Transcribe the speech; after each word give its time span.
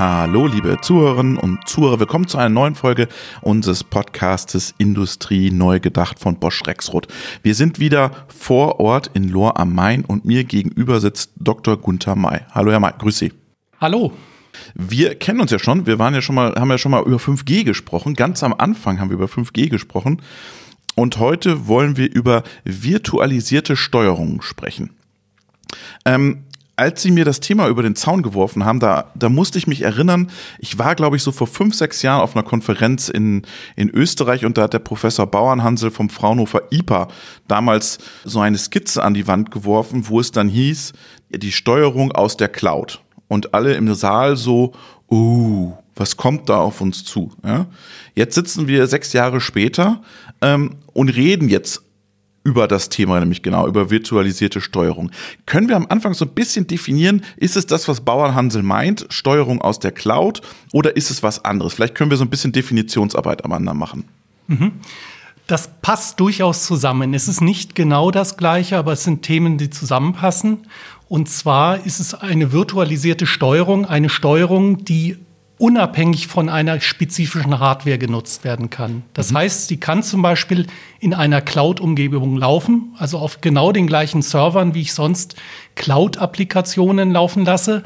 Hallo, 0.00 0.46
liebe 0.46 0.78
Zuhörerinnen 0.80 1.36
und 1.36 1.68
Zuhörer. 1.68 2.00
Willkommen 2.00 2.26
zu 2.26 2.38
einer 2.38 2.48
neuen 2.48 2.74
Folge 2.74 3.06
unseres 3.42 3.84
Podcastes 3.84 4.74
Industrie 4.78 5.50
neu 5.50 5.78
gedacht 5.78 6.18
von 6.18 6.36
Bosch 6.36 6.62
Rexroth. 6.66 7.06
Wir 7.42 7.54
sind 7.54 7.80
wieder 7.80 8.10
vor 8.34 8.80
Ort 8.80 9.10
in 9.12 9.28
Lohr 9.28 9.60
am 9.60 9.74
Main 9.74 10.06
und 10.06 10.24
mir 10.24 10.44
gegenüber 10.44 11.00
sitzt 11.00 11.32
Dr. 11.36 11.76
Gunther 11.76 12.16
May. 12.16 12.40
Hallo, 12.52 12.72
Herr 12.72 12.80
May, 12.80 12.94
grüß 12.96 13.18
Sie. 13.18 13.34
Hallo. 13.78 14.14
Wir 14.74 15.16
kennen 15.16 15.38
uns 15.38 15.50
ja 15.50 15.58
schon. 15.58 15.84
Wir 15.84 15.98
waren 15.98 16.14
ja 16.14 16.22
schon 16.22 16.34
mal, 16.34 16.54
haben 16.54 16.70
ja 16.70 16.78
schon 16.78 16.92
mal 16.92 17.02
über 17.02 17.18
5G 17.18 17.64
gesprochen. 17.64 18.14
Ganz 18.14 18.42
am 18.42 18.54
Anfang 18.54 19.00
haben 19.00 19.10
wir 19.10 19.18
über 19.18 19.26
5G 19.26 19.68
gesprochen. 19.68 20.22
Und 20.94 21.18
heute 21.18 21.66
wollen 21.66 21.98
wir 21.98 22.10
über 22.10 22.42
virtualisierte 22.64 23.76
Steuerung 23.76 24.40
sprechen. 24.40 24.94
Ähm, 26.06 26.44
als 26.80 27.02
sie 27.02 27.10
mir 27.10 27.26
das 27.26 27.40
Thema 27.40 27.68
über 27.68 27.82
den 27.82 27.94
Zaun 27.94 28.22
geworfen 28.22 28.64
haben, 28.64 28.80
da, 28.80 29.12
da 29.14 29.28
musste 29.28 29.58
ich 29.58 29.66
mich 29.66 29.82
erinnern, 29.82 30.30
ich 30.58 30.78
war, 30.78 30.94
glaube 30.94 31.16
ich, 31.16 31.22
so 31.22 31.30
vor 31.30 31.46
fünf, 31.46 31.74
sechs 31.74 32.00
Jahren 32.00 32.22
auf 32.22 32.34
einer 32.34 32.42
Konferenz 32.42 33.10
in, 33.10 33.42
in 33.76 33.90
Österreich 33.90 34.46
und 34.46 34.56
da 34.56 34.62
hat 34.62 34.72
der 34.72 34.78
Professor 34.78 35.26
Bauernhansel 35.26 35.90
vom 35.90 36.08
Fraunhofer 36.08 36.62
IPA 36.70 37.08
damals 37.46 37.98
so 38.24 38.40
eine 38.40 38.56
Skizze 38.56 39.02
an 39.02 39.12
die 39.12 39.26
Wand 39.26 39.50
geworfen, 39.50 40.08
wo 40.08 40.20
es 40.20 40.32
dann 40.32 40.48
hieß, 40.48 40.94
die 41.28 41.52
Steuerung 41.52 42.12
aus 42.12 42.38
der 42.38 42.48
Cloud. 42.48 43.02
Und 43.28 43.52
alle 43.52 43.74
im 43.74 43.92
Saal 43.92 44.38
so, 44.38 44.72
uh, 45.10 45.74
was 45.96 46.16
kommt 46.16 46.48
da 46.48 46.56
auf 46.60 46.80
uns 46.80 47.04
zu? 47.04 47.30
Ja? 47.44 47.66
Jetzt 48.14 48.34
sitzen 48.34 48.68
wir 48.68 48.86
sechs 48.86 49.12
Jahre 49.12 49.42
später 49.42 50.00
ähm, 50.40 50.76
und 50.94 51.10
reden 51.10 51.50
jetzt 51.50 51.82
über 52.42 52.66
das 52.66 52.88
Thema, 52.88 53.20
nämlich 53.20 53.42
genau, 53.42 53.66
über 53.66 53.90
virtualisierte 53.90 54.60
Steuerung. 54.60 55.10
Können 55.46 55.68
wir 55.68 55.76
am 55.76 55.86
Anfang 55.88 56.14
so 56.14 56.24
ein 56.24 56.30
bisschen 56.30 56.66
definieren, 56.66 57.22
ist 57.36 57.56
es 57.56 57.66
das, 57.66 57.86
was 57.86 58.00
Bauernhansel 58.00 58.62
meint, 58.62 59.06
Steuerung 59.10 59.60
aus 59.60 59.78
der 59.78 59.92
Cloud, 59.92 60.40
oder 60.72 60.96
ist 60.96 61.10
es 61.10 61.22
was 61.22 61.44
anderes? 61.44 61.74
Vielleicht 61.74 61.94
können 61.94 62.10
wir 62.10 62.16
so 62.16 62.24
ein 62.24 62.30
bisschen 62.30 62.52
Definitionsarbeit 62.52 63.44
am 63.44 63.52
anderen 63.52 63.78
machen. 63.78 64.04
Mhm. 64.46 64.72
Das 65.46 65.68
passt 65.82 66.20
durchaus 66.20 66.64
zusammen. 66.64 67.12
Es 67.12 67.26
ist 67.26 67.40
nicht 67.40 67.74
genau 67.74 68.12
das 68.12 68.36
Gleiche, 68.36 68.78
aber 68.78 68.92
es 68.92 69.02
sind 69.02 69.22
Themen, 69.22 69.58
die 69.58 69.68
zusammenpassen. 69.68 70.58
Und 71.08 71.28
zwar 71.28 71.84
ist 71.84 71.98
es 71.98 72.14
eine 72.14 72.52
virtualisierte 72.52 73.26
Steuerung, 73.26 73.84
eine 73.84 74.08
Steuerung, 74.08 74.84
die 74.84 75.18
unabhängig 75.60 76.26
von 76.26 76.48
einer 76.48 76.80
spezifischen 76.80 77.60
Hardware 77.60 77.98
genutzt 77.98 78.44
werden 78.44 78.70
kann. 78.70 79.02
Das 79.12 79.30
mhm. 79.30 79.38
heißt, 79.38 79.68
sie 79.68 79.76
kann 79.76 80.02
zum 80.02 80.22
Beispiel 80.22 80.66
in 81.00 81.12
einer 81.12 81.42
Cloud-Umgebung 81.42 82.36
laufen, 82.36 82.94
also 82.98 83.18
auf 83.18 83.42
genau 83.42 83.70
den 83.70 83.86
gleichen 83.86 84.22
Servern, 84.22 84.74
wie 84.74 84.80
ich 84.80 84.94
sonst 84.94 85.36
Cloud-Applikationen 85.74 87.12
laufen 87.12 87.44
lasse 87.44 87.84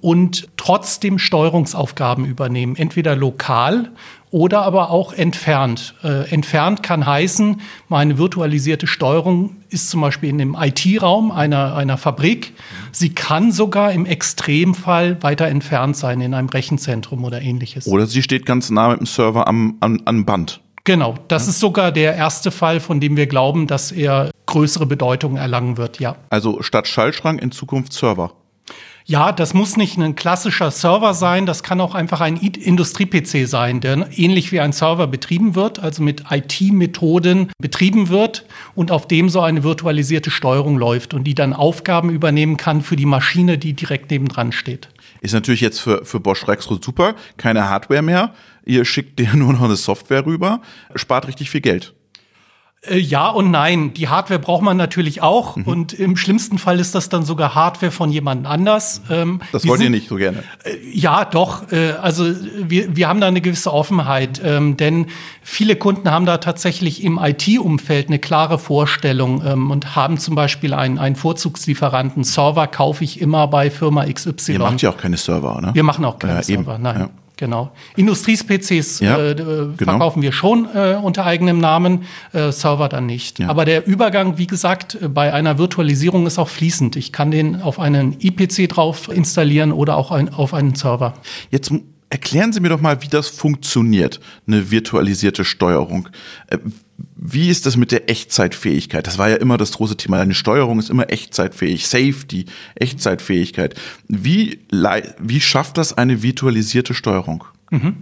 und 0.00 0.48
trotzdem 0.56 1.18
Steuerungsaufgaben 1.18 2.24
übernehmen, 2.24 2.76
entweder 2.76 3.16
lokal 3.16 3.90
oder 4.30 4.62
aber 4.62 4.90
auch 4.90 5.12
entfernt. 5.12 5.94
Äh, 6.02 6.30
entfernt 6.30 6.82
kann 6.82 7.06
heißen, 7.06 7.60
meine 7.88 8.18
virtualisierte 8.18 8.86
Steuerung 8.86 9.56
ist 9.70 9.88
zum 9.88 10.00
Beispiel 10.00 10.28
in 10.28 10.38
dem 10.38 10.56
IT-Raum 10.58 11.30
einer, 11.30 11.76
einer 11.76 11.96
Fabrik. 11.96 12.52
Sie 12.92 13.14
kann 13.14 13.52
sogar 13.52 13.92
im 13.92 14.04
Extremfall 14.04 15.22
weiter 15.22 15.46
entfernt 15.46 15.96
sein, 15.96 16.20
in 16.20 16.34
einem 16.34 16.48
Rechenzentrum 16.48 17.24
oder 17.24 17.40
ähnliches. 17.40 17.86
Oder 17.86 18.06
sie 18.06 18.22
steht 18.22 18.46
ganz 18.46 18.70
nah 18.70 18.90
mit 18.90 19.00
dem 19.00 19.06
Server 19.06 19.46
am, 19.46 19.76
am, 19.80 20.00
am 20.04 20.24
Band. 20.24 20.60
Genau, 20.84 21.14
das 21.28 21.48
ist 21.48 21.58
sogar 21.58 21.90
der 21.90 22.14
erste 22.14 22.52
Fall, 22.52 22.78
von 22.78 23.00
dem 23.00 23.16
wir 23.16 23.26
glauben, 23.26 23.66
dass 23.66 23.90
er 23.90 24.30
größere 24.46 24.86
Bedeutung 24.86 25.36
erlangen 25.36 25.76
wird, 25.76 25.98
ja. 25.98 26.14
Also 26.30 26.62
statt 26.62 26.86
Schallschrank 26.86 27.42
in 27.42 27.50
Zukunft 27.50 27.92
Server. 27.92 28.32
Ja, 29.08 29.30
das 29.30 29.54
muss 29.54 29.76
nicht 29.76 29.96
ein 29.98 30.16
klassischer 30.16 30.72
Server 30.72 31.14
sein, 31.14 31.46
das 31.46 31.62
kann 31.62 31.80
auch 31.80 31.94
einfach 31.94 32.20
ein 32.20 32.36
Industrie-PC 32.38 33.46
sein, 33.46 33.80
der 33.80 34.08
ähnlich 34.16 34.50
wie 34.50 34.58
ein 34.58 34.72
Server 34.72 35.06
betrieben 35.06 35.54
wird, 35.54 35.78
also 35.78 36.02
mit 36.02 36.24
IT-Methoden 36.28 37.52
betrieben 37.62 38.08
wird 38.08 38.46
und 38.74 38.90
auf 38.90 39.06
dem 39.06 39.28
so 39.28 39.42
eine 39.42 39.62
virtualisierte 39.62 40.32
Steuerung 40.32 40.76
läuft 40.76 41.14
und 41.14 41.22
die 41.22 41.36
dann 41.36 41.52
Aufgaben 41.52 42.10
übernehmen 42.10 42.56
kann 42.56 42.82
für 42.82 42.96
die 42.96 43.06
Maschine, 43.06 43.58
die 43.58 43.74
direkt 43.74 44.10
nebendran 44.10 44.50
steht. 44.50 44.88
Ist 45.20 45.34
natürlich 45.34 45.60
jetzt 45.60 45.78
für, 45.78 46.04
für 46.04 46.18
Bosch 46.18 46.48
Rexroth 46.48 46.84
super, 46.84 47.14
keine 47.36 47.68
Hardware 47.68 48.02
mehr. 48.02 48.34
Ihr 48.64 48.84
schickt 48.84 49.18
dir 49.20 49.36
nur 49.36 49.52
noch 49.52 49.62
eine 49.62 49.76
Software 49.76 50.26
rüber, 50.26 50.62
spart 50.96 51.28
richtig 51.28 51.50
viel 51.50 51.60
Geld. 51.60 51.94
Äh, 52.82 52.98
ja 52.98 53.28
und 53.28 53.50
nein. 53.50 53.94
Die 53.94 54.08
Hardware 54.08 54.38
braucht 54.38 54.62
man 54.62 54.76
natürlich 54.76 55.22
auch. 55.22 55.56
Mhm. 55.56 55.64
Und 55.64 55.92
im 55.92 56.16
schlimmsten 56.16 56.58
Fall 56.58 56.80
ist 56.80 56.94
das 56.94 57.08
dann 57.08 57.24
sogar 57.24 57.54
Hardware 57.54 57.92
von 57.92 58.10
jemand 58.10 58.46
anders. 58.46 59.02
Ähm, 59.10 59.40
das 59.52 59.66
wollt 59.66 59.80
ihr 59.80 59.90
nicht 59.90 60.08
so 60.08 60.16
gerne. 60.16 60.42
Äh, 60.64 60.76
ja, 60.92 61.24
doch. 61.24 61.70
Äh, 61.72 61.92
also 61.92 62.24
wir, 62.62 62.96
wir 62.96 63.08
haben 63.08 63.20
da 63.20 63.28
eine 63.28 63.40
gewisse 63.40 63.72
Offenheit. 63.72 64.40
Ähm, 64.44 64.76
denn 64.76 65.06
viele 65.42 65.76
Kunden 65.76 66.10
haben 66.10 66.26
da 66.26 66.38
tatsächlich 66.38 67.02
im 67.02 67.18
IT-Umfeld 67.22 68.08
eine 68.08 68.18
klare 68.18 68.58
Vorstellung 68.58 69.42
ähm, 69.44 69.70
und 69.70 69.96
haben 69.96 70.18
zum 70.18 70.34
Beispiel 70.34 70.74
einen, 70.74 70.98
einen 70.98 71.16
Vorzugslieferanten. 71.16 72.24
Server 72.24 72.66
kaufe 72.66 73.04
ich 73.04 73.20
immer 73.20 73.48
bei 73.48 73.70
Firma 73.70 74.06
XY. 74.06 74.52
Ihr 74.52 74.58
macht 74.58 74.82
ja 74.82 74.90
auch 74.90 74.96
keine 74.96 75.16
Server, 75.16 75.60
ne? 75.60 75.70
Wir 75.74 75.82
machen 75.82 76.04
auch 76.04 76.18
keine 76.18 76.34
ja, 76.34 76.42
Server, 76.42 76.78
nein. 76.78 77.00
Ja. 77.00 77.10
Genau. 77.36 77.70
Industries-PCs 77.96 79.00
ja, 79.00 79.18
äh, 79.18 79.34
genau. 79.34 79.74
verkaufen 79.76 80.22
wir 80.22 80.32
schon 80.32 80.66
äh, 80.74 80.98
unter 81.02 81.26
eigenem 81.26 81.58
Namen, 81.58 82.04
äh, 82.32 82.50
Server 82.50 82.88
dann 82.88 83.04
nicht. 83.04 83.38
Ja. 83.38 83.48
Aber 83.50 83.66
der 83.66 83.86
Übergang, 83.86 84.38
wie 84.38 84.46
gesagt, 84.46 84.96
äh, 85.00 85.08
bei 85.08 85.34
einer 85.34 85.58
Virtualisierung 85.58 86.26
ist 86.26 86.38
auch 86.38 86.48
fließend. 86.48 86.96
Ich 86.96 87.12
kann 87.12 87.30
den 87.30 87.60
auf 87.60 87.78
einen 87.78 88.16
IPC 88.20 88.70
drauf 88.70 89.10
installieren 89.10 89.72
oder 89.72 89.98
auch 89.98 90.12
ein, 90.12 90.32
auf 90.32 90.54
einen 90.54 90.74
Server. 90.74 91.12
Jetzt 91.50 91.72
erklären 92.10 92.52
Sie 92.52 92.60
mir 92.60 92.68
doch 92.68 92.80
mal, 92.80 93.02
wie 93.02 93.08
das 93.08 93.28
funktioniert, 93.28 94.20
eine 94.46 94.70
virtualisierte 94.70 95.44
Steuerung. 95.44 96.08
Äh, 96.48 96.58
wie 97.16 97.48
ist 97.48 97.66
das 97.66 97.76
mit 97.76 97.92
der 97.92 98.08
Echtzeitfähigkeit? 98.08 99.06
Das 99.06 99.18
war 99.18 99.28
ja 99.28 99.36
immer 99.36 99.58
das 99.58 99.72
große 99.72 99.96
Thema. 99.96 100.20
Eine 100.20 100.34
Steuerung 100.34 100.78
ist 100.78 100.90
immer 100.90 101.10
echtzeitfähig. 101.10 101.88
Safety, 101.88 102.46
Echtzeitfähigkeit. 102.74 103.74
Wie, 104.08 104.60
wie 105.18 105.40
schafft 105.40 105.76
das 105.78 105.92
eine 105.96 106.22
virtualisierte 106.22 106.94
Steuerung? 106.94 107.44
Mhm. 107.70 107.96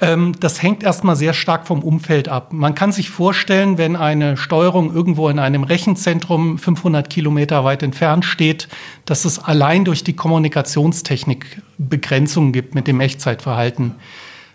Ähm, 0.00 0.34
das 0.40 0.62
hängt 0.62 0.82
erstmal 0.82 1.16
sehr 1.16 1.32
stark 1.32 1.66
vom 1.66 1.82
Umfeld 1.82 2.28
ab. 2.28 2.52
Man 2.52 2.74
kann 2.74 2.92
sich 2.92 3.08
vorstellen, 3.10 3.78
wenn 3.78 3.96
eine 3.96 4.36
Steuerung 4.36 4.94
irgendwo 4.94 5.28
in 5.28 5.38
einem 5.38 5.64
Rechenzentrum 5.64 6.58
500 6.58 7.08
Kilometer 7.08 7.64
weit 7.64 7.82
entfernt 7.82 8.24
steht, 8.24 8.68
dass 9.06 9.24
es 9.24 9.38
allein 9.38 9.84
durch 9.84 10.04
die 10.04 10.14
Kommunikationstechnik 10.14 11.62
Begrenzungen 11.78 12.52
gibt 12.52 12.74
mit 12.74 12.86
dem 12.86 13.00
Echtzeitverhalten. 13.00 13.94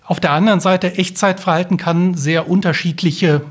Auf 0.05 0.19
der 0.19 0.31
anderen 0.31 0.59
Seite, 0.59 0.97
Echtzeitverhalten 0.97 1.77
kann 1.77 2.15
sehr 2.15 2.49
unterschiedliche 2.49 3.41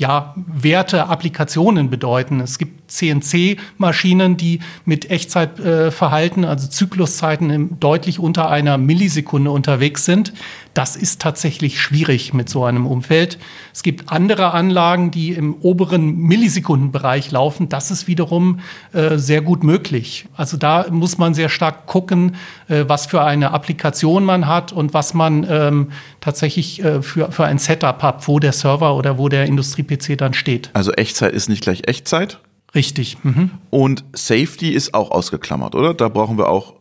ja, 0.00 0.34
Werte, 0.36 1.08
Applikationen 1.08 1.90
bedeuten. 1.90 2.40
Es 2.40 2.56
gibt 2.56 2.90
CNC-Maschinen, 2.90 4.38
die 4.38 4.60
mit 4.86 5.10
Echtzeitverhalten, 5.10 6.46
also 6.46 6.68
Zykluszeiten 6.68 7.78
deutlich 7.80 8.18
unter 8.18 8.48
einer 8.48 8.78
Millisekunde 8.78 9.50
unterwegs 9.50 10.06
sind. 10.06 10.32
Das 10.74 10.94
ist 10.96 11.20
tatsächlich 11.20 11.80
schwierig 11.80 12.32
mit 12.32 12.48
so 12.48 12.64
einem 12.64 12.86
Umfeld. 12.86 13.38
Es 13.72 13.82
gibt 13.82 14.12
andere 14.12 14.52
Anlagen, 14.52 15.10
die 15.10 15.32
im 15.32 15.54
oberen 15.54 16.16
Millisekundenbereich 16.16 17.30
laufen. 17.30 17.68
Das 17.68 17.90
ist 17.90 18.06
wiederum 18.06 18.60
äh, 18.92 19.18
sehr 19.18 19.42
gut 19.42 19.64
möglich. 19.64 20.26
Also 20.36 20.56
da 20.56 20.86
muss 20.90 21.18
man 21.18 21.34
sehr 21.34 21.48
stark 21.48 21.86
gucken, 21.86 22.36
äh, 22.68 22.84
was 22.86 23.06
für 23.06 23.22
eine 23.22 23.50
Applikation 23.52 24.24
man 24.24 24.46
hat 24.46 24.72
und 24.72 24.94
was 24.94 25.12
man 25.14 25.44
ähm, 25.48 25.92
tatsächlich 26.20 26.82
äh, 26.84 27.02
für, 27.02 27.32
für 27.32 27.44
ein 27.44 27.58
Setup 27.58 28.02
hat, 28.02 28.28
wo 28.28 28.38
der 28.38 28.52
Server 28.52 28.94
oder 28.94 29.18
wo 29.18 29.28
der 29.28 29.46
Industrie-PC 29.46 30.16
dann 30.16 30.34
steht. 30.34 30.70
Also 30.72 30.92
Echtzeit 30.92 31.32
ist 31.32 31.48
nicht 31.48 31.62
gleich 31.62 31.88
Echtzeit? 31.88 32.38
Richtig. 32.74 33.16
Mhm. 33.24 33.50
Und 33.70 34.04
Safety 34.12 34.70
ist 34.70 34.94
auch 34.94 35.10
ausgeklammert, 35.10 35.74
oder? 35.74 35.94
Da 35.94 36.08
brauchen 36.08 36.38
wir 36.38 36.48
auch. 36.48 36.74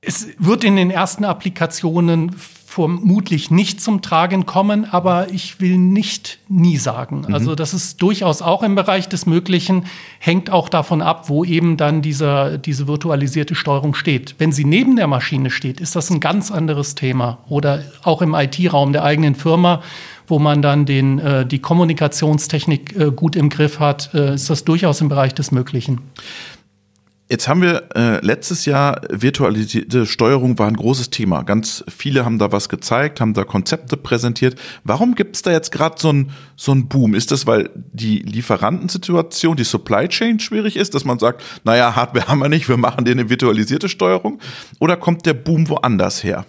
Es 0.00 0.28
wird 0.38 0.64
in 0.64 0.76
den 0.76 0.90
ersten 0.90 1.24
Applikationen 1.24 2.34
vermutlich 2.74 3.50
nicht 3.50 3.82
zum 3.82 4.00
Tragen 4.00 4.46
kommen, 4.46 4.86
aber 4.90 5.30
ich 5.30 5.60
will 5.60 5.76
nicht 5.76 6.38
nie 6.48 6.78
sagen. 6.78 7.24
Mhm. 7.28 7.34
Also 7.34 7.54
das 7.54 7.74
ist 7.74 8.00
durchaus 8.00 8.40
auch 8.40 8.62
im 8.62 8.74
Bereich 8.74 9.10
des 9.10 9.26
Möglichen, 9.26 9.84
hängt 10.18 10.48
auch 10.48 10.70
davon 10.70 11.02
ab, 11.02 11.28
wo 11.28 11.44
eben 11.44 11.76
dann 11.76 12.00
dieser, 12.00 12.56
diese 12.56 12.88
virtualisierte 12.88 13.54
Steuerung 13.54 13.94
steht. 13.94 14.36
Wenn 14.38 14.52
sie 14.52 14.64
neben 14.64 14.96
der 14.96 15.06
Maschine 15.06 15.50
steht, 15.50 15.82
ist 15.82 15.96
das 15.96 16.08
ein 16.08 16.18
ganz 16.18 16.50
anderes 16.50 16.94
Thema. 16.94 17.40
Oder 17.46 17.82
auch 18.04 18.22
im 18.22 18.34
IT-Raum 18.34 18.94
der 18.94 19.04
eigenen 19.04 19.34
Firma, 19.34 19.82
wo 20.26 20.38
man 20.38 20.62
dann 20.62 20.86
den, 20.86 21.18
äh, 21.18 21.44
die 21.44 21.58
Kommunikationstechnik 21.58 22.96
äh, 22.96 23.10
gut 23.10 23.36
im 23.36 23.50
Griff 23.50 23.80
hat, 23.80 24.14
äh, 24.14 24.34
ist 24.34 24.48
das 24.48 24.64
durchaus 24.64 25.02
im 25.02 25.10
Bereich 25.10 25.34
des 25.34 25.52
Möglichen. 25.52 26.00
Jetzt 27.32 27.48
haben 27.48 27.62
wir 27.62 27.88
äh, 27.94 28.22
letztes 28.22 28.66
Jahr 28.66 29.00
virtualisierte 29.08 30.04
Steuerung 30.04 30.58
war 30.58 30.66
ein 30.66 30.76
großes 30.76 31.08
Thema. 31.08 31.44
Ganz 31.44 31.82
viele 31.88 32.26
haben 32.26 32.38
da 32.38 32.52
was 32.52 32.68
gezeigt, 32.68 33.22
haben 33.22 33.32
da 33.32 33.44
Konzepte 33.44 33.96
präsentiert. 33.96 34.60
Warum 34.84 35.14
gibt 35.14 35.36
es 35.36 35.40
da 35.40 35.50
jetzt 35.50 35.72
gerade 35.72 35.94
so 35.98 36.12
ein 36.12 36.30
so 36.56 36.74
Boom? 36.74 37.14
Ist 37.14 37.30
das, 37.30 37.46
weil 37.46 37.70
die 37.74 38.18
Lieferantensituation, 38.18 39.56
die 39.56 39.64
Supply 39.64 40.08
Chain 40.08 40.40
schwierig 40.40 40.76
ist, 40.76 40.94
dass 40.94 41.06
man 41.06 41.18
sagt, 41.18 41.42
naja, 41.64 41.96
Hardware 41.96 42.28
haben 42.28 42.40
wir 42.40 42.50
nicht, 42.50 42.68
wir 42.68 42.76
machen 42.76 43.06
dir 43.06 43.12
eine 43.12 43.30
virtualisierte 43.30 43.88
Steuerung? 43.88 44.38
Oder 44.78 44.98
kommt 44.98 45.24
der 45.24 45.32
Boom 45.32 45.70
woanders 45.70 46.22
her? 46.22 46.44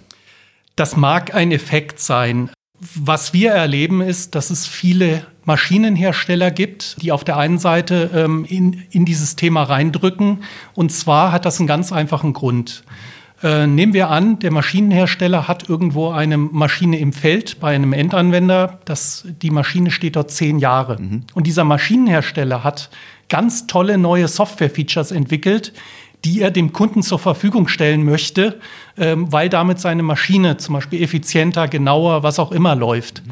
Das 0.76 0.98
mag 0.98 1.34
ein 1.34 1.54
Effekt 1.54 2.02
sein. 2.02 2.50
Was 2.94 3.32
wir 3.32 3.52
erleben 3.52 4.02
ist, 4.02 4.36
dass 4.36 4.50
es 4.50 4.68
viele 4.68 5.26
Maschinenhersteller 5.46 6.52
gibt, 6.52 7.02
die 7.02 7.12
auf 7.12 7.24
der 7.24 7.38
einen 7.38 7.58
Seite 7.58 8.10
ähm, 8.14 8.46
in, 8.48 8.84
in 8.92 9.06
dieses 9.06 9.36
Thema 9.36 9.64
reindrücken. 9.64 10.44
Und 10.74 10.92
zwar 10.92 11.32
hat 11.32 11.46
das 11.46 11.60
einen 11.60 11.68
ganz 11.68 11.92
einfachen 11.92 12.34
Grund. 12.34 12.84
Äh, 13.44 13.68
nehmen 13.68 13.94
wir 13.94 14.10
an, 14.10 14.40
der 14.40 14.52
Maschinenhersteller 14.52 15.50
hat 15.50 15.68
irgendwo 15.68 16.12
eine 16.12 16.38
Maschine 16.38 16.98
im 16.98 17.12
Feld 17.12 17.60
bei 17.60 17.76
einem 17.76 17.92
Endanwender. 17.92 18.80
Das, 18.86 19.26
die 19.42 19.52
Maschine 19.52 19.92
steht 19.92 20.16
dort 20.16 20.32
zehn 20.32 20.60
Jahre. 20.60 20.98
Mhm. 20.98 21.24
Und 21.34 21.46
dieser 21.46 21.66
Maschinenhersteller 21.66 22.64
hat 22.64 22.90
ganz 23.28 23.68
tolle 23.68 23.98
neue 23.98 24.30
Software-Features 24.30 25.12
entwickelt, 25.12 25.74
die 26.24 26.40
er 26.40 26.52
dem 26.52 26.72
Kunden 26.72 27.04
zur 27.04 27.20
Verfügung 27.20 27.68
stellen 27.68 28.06
möchte, 28.06 28.60
ähm, 28.98 29.30
weil 29.34 29.50
damit 29.50 29.80
seine 29.82 30.04
Maschine 30.04 30.56
zum 30.56 30.76
Beispiel 30.76 31.04
effizienter, 31.04 31.68
genauer, 31.68 32.24
was 32.24 32.40
auch 32.40 32.54
immer 32.54 32.76
läuft. 32.76 33.24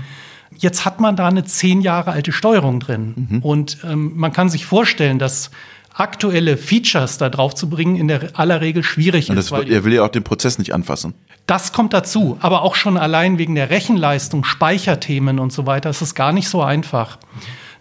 Jetzt 0.62 0.86
hat 0.86 1.00
man 1.00 1.16
da 1.16 1.28
eine 1.28 1.44
zehn 1.44 1.82
Jahre 1.82 2.12
alte 2.12 2.32
Steuerung 2.32 2.80
drin. 2.80 3.28
Mhm. 3.30 3.40
Und 3.40 3.78
ähm, 3.84 4.14
man 4.16 4.32
kann 4.32 4.48
sich 4.48 4.66
vorstellen, 4.66 5.18
dass 5.18 5.50
aktuelle 5.94 6.56
Features 6.56 7.18
da 7.18 7.30
drauf 7.30 7.56
zu 7.56 7.68
bringen, 7.68 7.96
in 7.96 8.08
der 8.08 8.30
aller 8.34 8.62
Regel 8.62 8.84
schwierig 8.84 9.30
Und 9.30 9.38
ist. 9.38 9.52
er 9.52 9.84
will 9.84 9.94
ja 9.94 10.06
auch 10.06 10.10
den 10.10 10.24
Prozess 10.24 10.60
nicht 10.60 10.74
anfassen. 10.74 11.16
Das 11.48 11.74
kommt 11.74 11.94
dazu, 11.94 12.38
aber 12.42 12.62
auch 12.62 12.76
schon 12.76 12.96
allein 12.96 13.40
wegen 13.40 13.56
der 13.56 13.72
Rechenleistung, 13.72 14.44
Speicherthemen 14.44 15.40
und 15.40 15.52
so 15.52 15.66
weiter 15.66 15.90
ist 15.90 16.02
es 16.02 16.16
gar 16.16 16.32
nicht 16.32 16.48
so 16.48 16.62
einfach. 16.62 17.18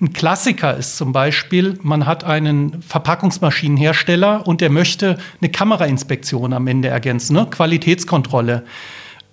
Ein 0.01 0.15
Klassiker 0.15 0.77
ist 0.79 0.97
zum 0.97 1.13
Beispiel, 1.13 1.79
man 1.83 2.07
hat 2.07 2.25
einen 2.25 2.81
Verpackungsmaschinenhersteller 2.83 4.47
und 4.47 4.63
der 4.63 4.71
möchte 4.71 5.19
eine 5.41 5.51
Kamerainspektion 5.51 6.55
am 6.55 6.67
Ende 6.67 6.89
ergänzen, 6.89 7.35
ne? 7.35 7.47
Qualitätskontrolle. 7.51 8.65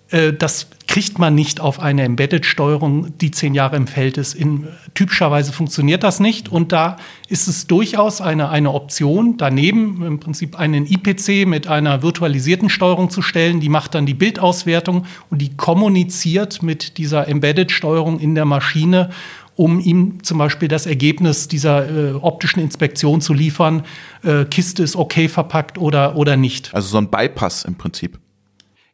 Äh, 0.10 0.34
das 0.34 0.68
kriegt 0.88 1.20
man 1.20 1.36
nicht 1.36 1.60
auf 1.60 1.80
eine 1.80 2.04
Embedded-Steuerung, 2.04 3.18
die 3.20 3.32
zehn 3.32 3.54
Jahre 3.54 3.76
im 3.76 3.88
Feld 3.88 4.18
ist. 4.18 4.34
In, 4.34 4.68
typischerweise 4.94 5.52
funktioniert 5.52 6.04
das 6.04 6.20
nicht. 6.20 6.50
Und 6.50 6.72
da 6.72 6.96
ist 7.28 7.48
es 7.48 7.68
durchaus 7.68 8.22
eine, 8.22 8.50
eine 8.50 8.72
Option, 8.74 9.38
daneben 9.38 10.04
im 10.04 10.20
Prinzip 10.20 10.58
einen 10.58 10.86
IPC 10.86 11.46
mit 11.46 11.68
einer 11.68 12.02
virtualisierten 12.04 12.70
Steuerung 12.70 13.10
zu 13.10 13.22
stellen. 13.22 13.60
Die 13.60 13.70
macht 13.70 13.96
dann 13.96 14.06
die 14.06 14.14
Bildauswertung 14.14 15.06
und 15.30 15.42
die 15.42 15.56
kommuniziert 15.56 16.64
mit 16.64 16.98
dieser 16.98 17.28
Embedded-Steuerung 17.28 18.20
in 18.20 18.36
der 18.36 18.46
Maschine 18.46 19.10
um 19.58 19.80
ihm 19.80 20.24
zum 20.24 20.38
Beispiel 20.38 20.68
das 20.68 20.86
Ergebnis 20.86 21.48
dieser 21.48 21.90
äh, 21.90 22.14
optischen 22.14 22.60
Inspektion 22.60 23.22
zu 23.22 23.34
liefern, 23.34 23.84
äh, 24.24 24.46
Kiste 24.46 24.84
ist 24.84 24.96
okay 24.96 25.28
verpackt 25.28 25.80
oder, 25.80 26.16
oder 26.16 26.38
nicht. 26.38 26.76
Also 26.76 26.90
so 26.90 27.00
ein 27.00 27.10
Bypass 27.10 27.66
im 27.66 27.74
Prinzip. 27.74 28.20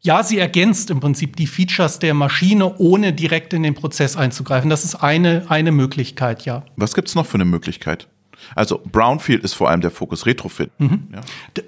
Ja, 0.06 0.22
sie 0.22 0.38
ergänzt 0.38 0.90
im 0.90 1.00
Prinzip 1.00 1.38
die 1.38 1.48
Features 1.48 1.98
der 1.98 2.14
Maschine, 2.14 2.78
ohne 2.78 3.14
direkt 3.14 3.54
in 3.54 3.64
den 3.64 3.74
Prozess 3.74 4.18
einzugreifen. 4.18 4.70
Das 4.70 4.84
ist 4.84 4.96
eine, 4.96 5.46
eine 5.48 5.72
Möglichkeit, 5.72 6.44
ja. 6.44 6.64
Was 6.76 6.94
gibt's 6.94 7.16
noch 7.16 7.26
für 7.26 7.36
eine 7.36 7.46
Möglichkeit? 7.46 8.10
Also 8.54 8.82
Brownfield 8.92 9.46
ist 9.46 9.54
vor 9.54 9.70
allem 9.70 9.80
der 9.80 9.92
Fokus 9.92 10.26
Retrofit. 10.26 10.72
Mhm. 10.78 11.08
Ja. 11.14 11.22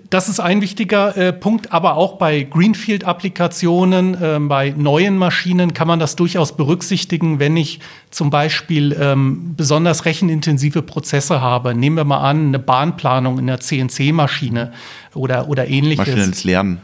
Das 0.09 0.27
ist 0.27 0.41
ein 0.41 0.61
wichtiger 0.61 1.15
äh, 1.15 1.31
Punkt, 1.31 1.71
aber 1.71 1.95
auch 1.95 2.17
bei 2.17 2.43
Greenfield-Applikationen, 2.43 4.21
äh, 4.21 4.39
bei 4.41 4.73
neuen 4.75 5.17
Maschinen 5.17 5.73
kann 5.73 5.87
man 5.87 5.99
das 5.99 6.17
durchaus 6.17 6.57
berücksichtigen, 6.57 7.39
wenn 7.39 7.55
ich 7.55 7.79
zum 8.11 8.31
Beispiel 8.31 8.97
ähm, 8.99 9.53
besonders 9.55 10.03
rechenintensive 10.03 10.81
Prozesse 10.81 11.39
habe. 11.39 11.73
Nehmen 11.73 11.95
wir 11.95 12.03
mal 12.03 12.29
an, 12.29 12.47
eine 12.47 12.59
Bahnplanung 12.59 13.39
in 13.39 13.47
der 13.47 13.61
CNC-Maschine 13.61 14.73
oder, 15.13 15.47
oder 15.47 15.69
ähnliches. 15.69 16.07
Maschinelles 16.07 16.43
Lernen. 16.43 16.81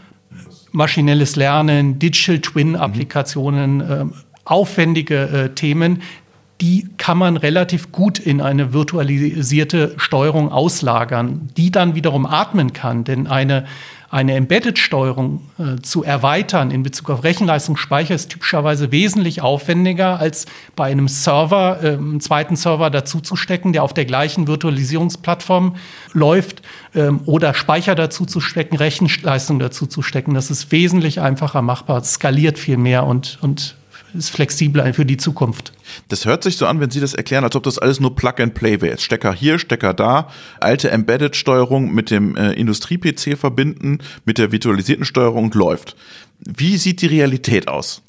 Maschinelles 0.72 1.36
Lernen, 1.36 2.00
Digital 2.00 2.40
Twin-Applikationen, 2.40 3.76
mhm. 3.76 3.82
äh, 3.82 4.06
aufwendige 4.46 5.16
äh, 5.16 5.50
Themen, 5.50 6.02
die 6.62 6.90
kann 6.98 7.18
man 7.18 7.38
relativ 7.38 7.92
gut 7.92 8.20
in 8.20 8.40
eine 8.40 8.72
virtualisierte 8.72 9.96
Steuerung 9.98 10.52
auslagern, 10.52 11.50
die 11.58 11.72
dann 11.72 11.96
wiederum 11.96 12.28
atmen 12.28 12.72
kann. 12.72 13.04
Denn 13.04 13.26
eine, 13.26 13.66
eine 14.12 14.36
Embedded-Steuerung 14.36 15.42
äh, 15.58 15.82
zu 15.82 16.04
erweitern 16.04 16.70
in 16.70 16.84
Bezug 16.84 17.10
auf 17.10 17.24
Rechenleistung, 17.24 17.78
Speicher 17.78 18.14
ist 18.14 18.30
typischerweise 18.30 18.92
wesentlich 18.92 19.42
aufwendiger, 19.42 20.20
als 20.20 20.48
bei 20.76 20.92
einem 20.92 21.08
Server, 21.08 21.80
äh, 21.82 21.94
einen 21.94 22.20
zweiten 22.20 22.58
Server 22.58 22.90
dazuzustecken, 22.90 23.72
der 23.72 23.84
auf 23.84 23.94
der 23.94 24.04
gleichen 24.04 24.48
Virtualisierungsplattform 24.48 25.78
läuft, 26.12 26.62
äh, 26.94 27.08
oder 27.26 27.54
Speicher 27.54 27.96
dazuzustecken, 27.96 28.78
Rechenleistung 28.78 29.60
dazuzustecken. 29.60 30.34
Das 30.34 30.52
ist 30.52 30.74
wesentlich 30.74 31.22
einfacher 31.22 31.62
machbar, 31.62 32.04
skaliert 32.04 32.60
viel 32.60 32.76
mehr 32.78 33.06
und, 33.06 33.40
und 33.42 33.78
ist 34.14 34.30
flexibler 34.30 34.94
für 34.94 35.06
die 35.06 35.18
Zukunft. 35.18 35.74
Das 36.08 36.26
hört 36.26 36.44
sich 36.44 36.58
so 36.58 36.66
an, 36.66 36.80
wenn 36.80 36.90
Sie 36.90 37.00
das 37.00 37.14
erklären, 37.14 37.44
als 37.44 37.56
ob 37.56 37.64
das 37.64 37.78
alles 37.78 38.00
nur 38.00 38.16
Plug 38.16 38.34
and 38.40 38.54
Play 38.54 38.82
wäre. 38.82 38.98
Stecker 38.98 39.34
hier, 39.34 39.60
Stecker 39.60 39.94
da, 39.94 40.28
alte 40.60 40.92
Embedded-Steuerung 40.92 41.94
mit 41.94 42.12
dem 42.12 42.36
äh, 42.36 42.54
Industrie-PC 42.54 43.38
verbinden, 43.38 44.00
mit 44.26 44.38
der 44.38 44.52
virtualisierten 44.52 45.06
Steuerung 45.06 45.46
und 45.46 45.56
läuft. 45.56 45.96
Wie 46.40 46.78
sieht 46.78 47.02
die 47.02 47.08
Realität 47.08 47.68
aus? 47.68 48.02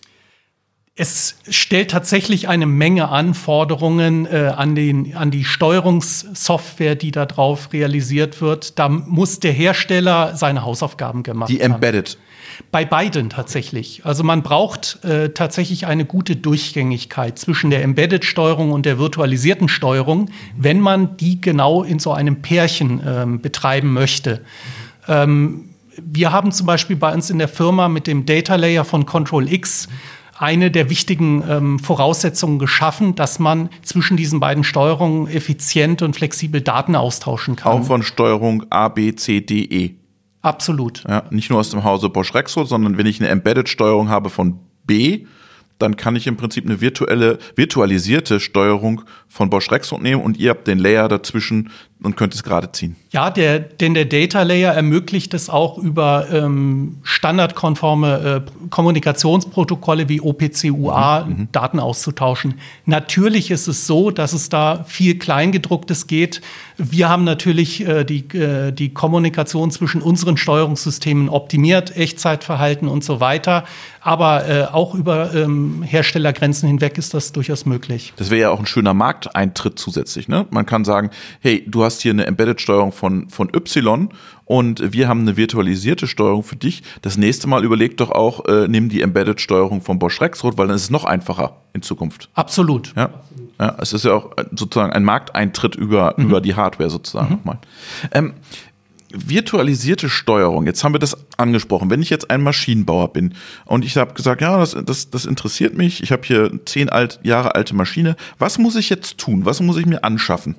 Es 0.94 1.36
stellt 1.48 1.90
tatsächlich 1.90 2.48
eine 2.48 2.66
Menge 2.66 3.08
Anforderungen 3.08 4.26
äh, 4.26 4.52
an, 4.54 4.74
den, 4.74 5.16
an 5.16 5.30
die 5.30 5.44
Steuerungssoftware, 5.44 6.96
die 6.96 7.10
da 7.10 7.24
drauf 7.24 7.72
realisiert 7.72 8.42
wird. 8.42 8.78
Da 8.78 8.90
muss 8.90 9.40
der 9.40 9.52
Hersteller 9.52 10.36
seine 10.36 10.64
Hausaufgaben 10.64 11.22
gemacht 11.22 11.48
haben. 11.48 11.56
Die 11.56 11.62
Embedded. 11.62 12.18
Bei 12.70 12.84
beiden 12.84 13.30
tatsächlich. 13.30 14.04
Also 14.04 14.24
man 14.24 14.42
braucht 14.42 15.04
äh, 15.04 15.30
tatsächlich 15.30 15.86
eine 15.86 16.04
gute 16.04 16.36
Durchgängigkeit 16.36 17.38
zwischen 17.38 17.70
der 17.70 17.82
Embedded-Steuerung 17.82 18.72
und 18.72 18.86
der 18.86 18.98
virtualisierten 18.98 19.68
Steuerung, 19.68 20.30
wenn 20.56 20.80
man 20.80 21.16
die 21.16 21.40
genau 21.40 21.82
in 21.82 21.98
so 21.98 22.12
einem 22.12 22.42
Pärchen 22.42 23.02
ähm, 23.06 23.40
betreiben 23.40 23.92
möchte. 23.92 24.42
Ähm, 25.08 25.70
wir 25.96 26.32
haben 26.32 26.52
zum 26.52 26.66
Beispiel 26.66 26.96
bei 26.96 27.12
uns 27.12 27.30
in 27.30 27.38
der 27.38 27.48
Firma 27.48 27.88
mit 27.88 28.06
dem 28.06 28.24
Data 28.24 28.56
Layer 28.56 28.84
von 28.84 29.06
Control 29.06 29.52
X 29.52 29.88
eine 30.42 30.70
der 30.70 30.90
wichtigen 30.90 31.44
ähm, 31.48 31.78
Voraussetzungen 31.78 32.58
geschaffen, 32.58 33.14
dass 33.14 33.38
man 33.38 33.68
zwischen 33.82 34.16
diesen 34.16 34.40
beiden 34.40 34.64
Steuerungen 34.64 35.28
effizient 35.28 36.02
und 36.02 36.16
flexibel 36.16 36.60
Daten 36.60 36.96
austauschen 36.96 37.54
kann. 37.54 37.72
Auch 37.72 37.84
von 37.84 38.02
Steuerung 38.02 38.64
A, 38.70 38.88
B, 38.88 39.14
C, 39.14 39.40
D, 39.40 39.62
E. 39.62 39.94
Absolut. 40.42 41.04
Ja, 41.08 41.24
nicht 41.30 41.50
nur 41.50 41.60
aus 41.60 41.70
dem 41.70 41.84
Hause 41.84 42.08
Bosch 42.08 42.34
Rexroth, 42.34 42.68
sondern 42.68 42.98
wenn 42.98 43.06
ich 43.06 43.20
eine 43.20 43.28
Embedded-Steuerung 43.30 44.08
habe 44.08 44.28
von 44.28 44.58
B, 44.84 45.26
dann 45.78 45.96
kann 45.96 46.16
ich 46.16 46.26
im 46.26 46.36
Prinzip 46.36 46.64
eine 46.64 46.80
virtuelle, 46.80 47.38
virtualisierte 47.56 48.40
Steuerung 48.40 49.02
von 49.28 49.50
Bosch 49.50 49.70
Rexroth 49.70 50.02
nehmen 50.02 50.22
und 50.22 50.36
ihr 50.36 50.50
habt 50.50 50.66
den 50.66 50.78
Layer 50.78 51.08
dazwischen 51.08 51.70
und 52.02 52.16
könnt 52.16 52.34
es 52.34 52.42
gerade 52.42 52.70
ziehen. 52.72 52.96
Ja, 53.10 53.30
der, 53.30 53.58
denn 53.58 53.94
der 53.94 54.06
Data 54.06 54.42
Layer 54.42 54.72
ermöglicht 54.72 55.34
es 55.34 55.50
auch 55.50 55.78
über 55.78 56.26
ähm, 56.32 56.96
standardkonforme 57.02 58.44
äh, 58.46 58.68
Kommunikationsprotokolle 58.70 60.08
wie 60.08 60.20
OPC-UA 60.20 61.24
mhm, 61.24 61.30
mhm. 61.30 61.48
Daten 61.52 61.78
auszutauschen. 61.78 62.54
Natürlich 62.86 63.50
ist 63.50 63.68
es 63.68 63.86
so, 63.86 64.10
dass 64.10 64.32
es 64.32 64.48
da 64.48 64.84
viel 64.88 65.18
Kleingedrucktes 65.18 66.06
geht. 66.06 66.40
Wir 66.78 67.08
haben 67.08 67.24
natürlich 67.24 67.86
äh, 67.86 68.04
die, 68.04 68.26
äh, 68.36 68.72
die 68.72 68.94
Kommunikation 68.94 69.70
zwischen 69.70 70.00
unseren 70.00 70.36
Steuerungssystemen 70.36 71.28
optimiert, 71.28 71.96
Echtzeitverhalten 71.96 72.88
und 72.88 73.04
so 73.04 73.20
weiter. 73.20 73.64
Aber 74.00 74.48
äh, 74.48 74.64
auch 74.64 74.94
über 74.94 75.34
ähm, 75.34 75.82
Herstellergrenzen 75.82 76.66
hinweg 76.66 76.98
ist 76.98 77.14
das 77.14 77.32
durchaus 77.32 77.66
möglich. 77.66 78.12
Das 78.16 78.30
wäre 78.30 78.40
ja 78.40 78.50
auch 78.50 78.58
ein 78.58 78.66
schöner 78.66 78.94
Markteintritt 78.94 79.78
zusätzlich. 79.78 80.28
Ne? 80.28 80.46
Man 80.50 80.66
kann 80.66 80.84
sagen, 80.84 81.10
hey, 81.40 81.64
du 81.68 81.84
hast 81.84 81.91
hier 82.00 82.12
eine 82.12 82.26
Embedded-Steuerung 82.26 82.92
von, 82.92 83.28
von 83.28 83.50
Y 83.54 84.08
und 84.44 84.92
wir 84.92 85.08
haben 85.08 85.20
eine 85.20 85.36
virtualisierte 85.36 86.06
Steuerung 86.06 86.42
für 86.42 86.56
dich. 86.56 86.82
Das 87.02 87.16
nächste 87.16 87.48
Mal 87.48 87.64
überleg 87.64 87.96
doch 87.96 88.10
auch, 88.10 88.46
äh, 88.46 88.68
nimm 88.68 88.88
die 88.88 89.02
Embedded-Steuerung 89.02 89.82
von 89.82 89.98
Bosch 89.98 90.20
Rexroth, 90.20 90.58
weil 90.58 90.68
dann 90.68 90.76
ist 90.76 90.84
es 90.84 90.90
noch 90.90 91.04
einfacher 91.04 91.56
in 91.72 91.82
Zukunft. 91.82 92.28
Absolut. 92.34 92.92
Ja. 92.96 93.10
ja 93.60 93.76
es 93.80 93.92
ist 93.92 94.04
ja 94.04 94.14
auch 94.14 94.36
äh, 94.36 94.44
sozusagen 94.52 94.92
ein 94.92 95.04
Markteintritt 95.04 95.74
über, 95.74 96.14
mhm. 96.16 96.26
über 96.26 96.40
die 96.40 96.54
Hardware 96.54 96.90
sozusagen 96.90 97.28
mhm. 97.28 97.36
nochmal. 97.36 97.58
Ähm, 98.12 98.34
virtualisierte 99.12 100.08
Steuerung, 100.08 100.66
jetzt 100.66 100.84
haben 100.84 100.94
wir 100.94 100.98
das 100.98 101.16
angesprochen. 101.36 101.90
Wenn 101.90 102.02
ich 102.02 102.10
jetzt 102.10 102.30
ein 102.30 102.42
Maschinenbauer 102.42 103.12
bin 103.12 103.34
und 103.64 103.84
ich 103.84 103.96
habe 103.96 104.14
gesagt, 104.14 104.40
ja, 104.40 104.58
das, 104.58 104.76
das, 104.84 105.10
das 105.10 105.26
interessiert 105.26 105.76
mich, 105.76 106.02
ich 106.02 106.12
habe 106.12 106.22
hier 106.24 106.50
zehn 106.64 106.88
alt, 106.88 107.20
Jahre 107.22 107.54
alte 107.54 107.74
Maschine, 107.74 108.16
was 108.38 108.58
muss 108.58 108.76
ich 108.76 108.90
jetzt 108.90 109.18
tun? 109.18 109.44
Was 109.44 109.60
muss 109.60 109.76
ich 109.76 109.86
mir 109.86 110.04
anschaffen? 110.04 110.56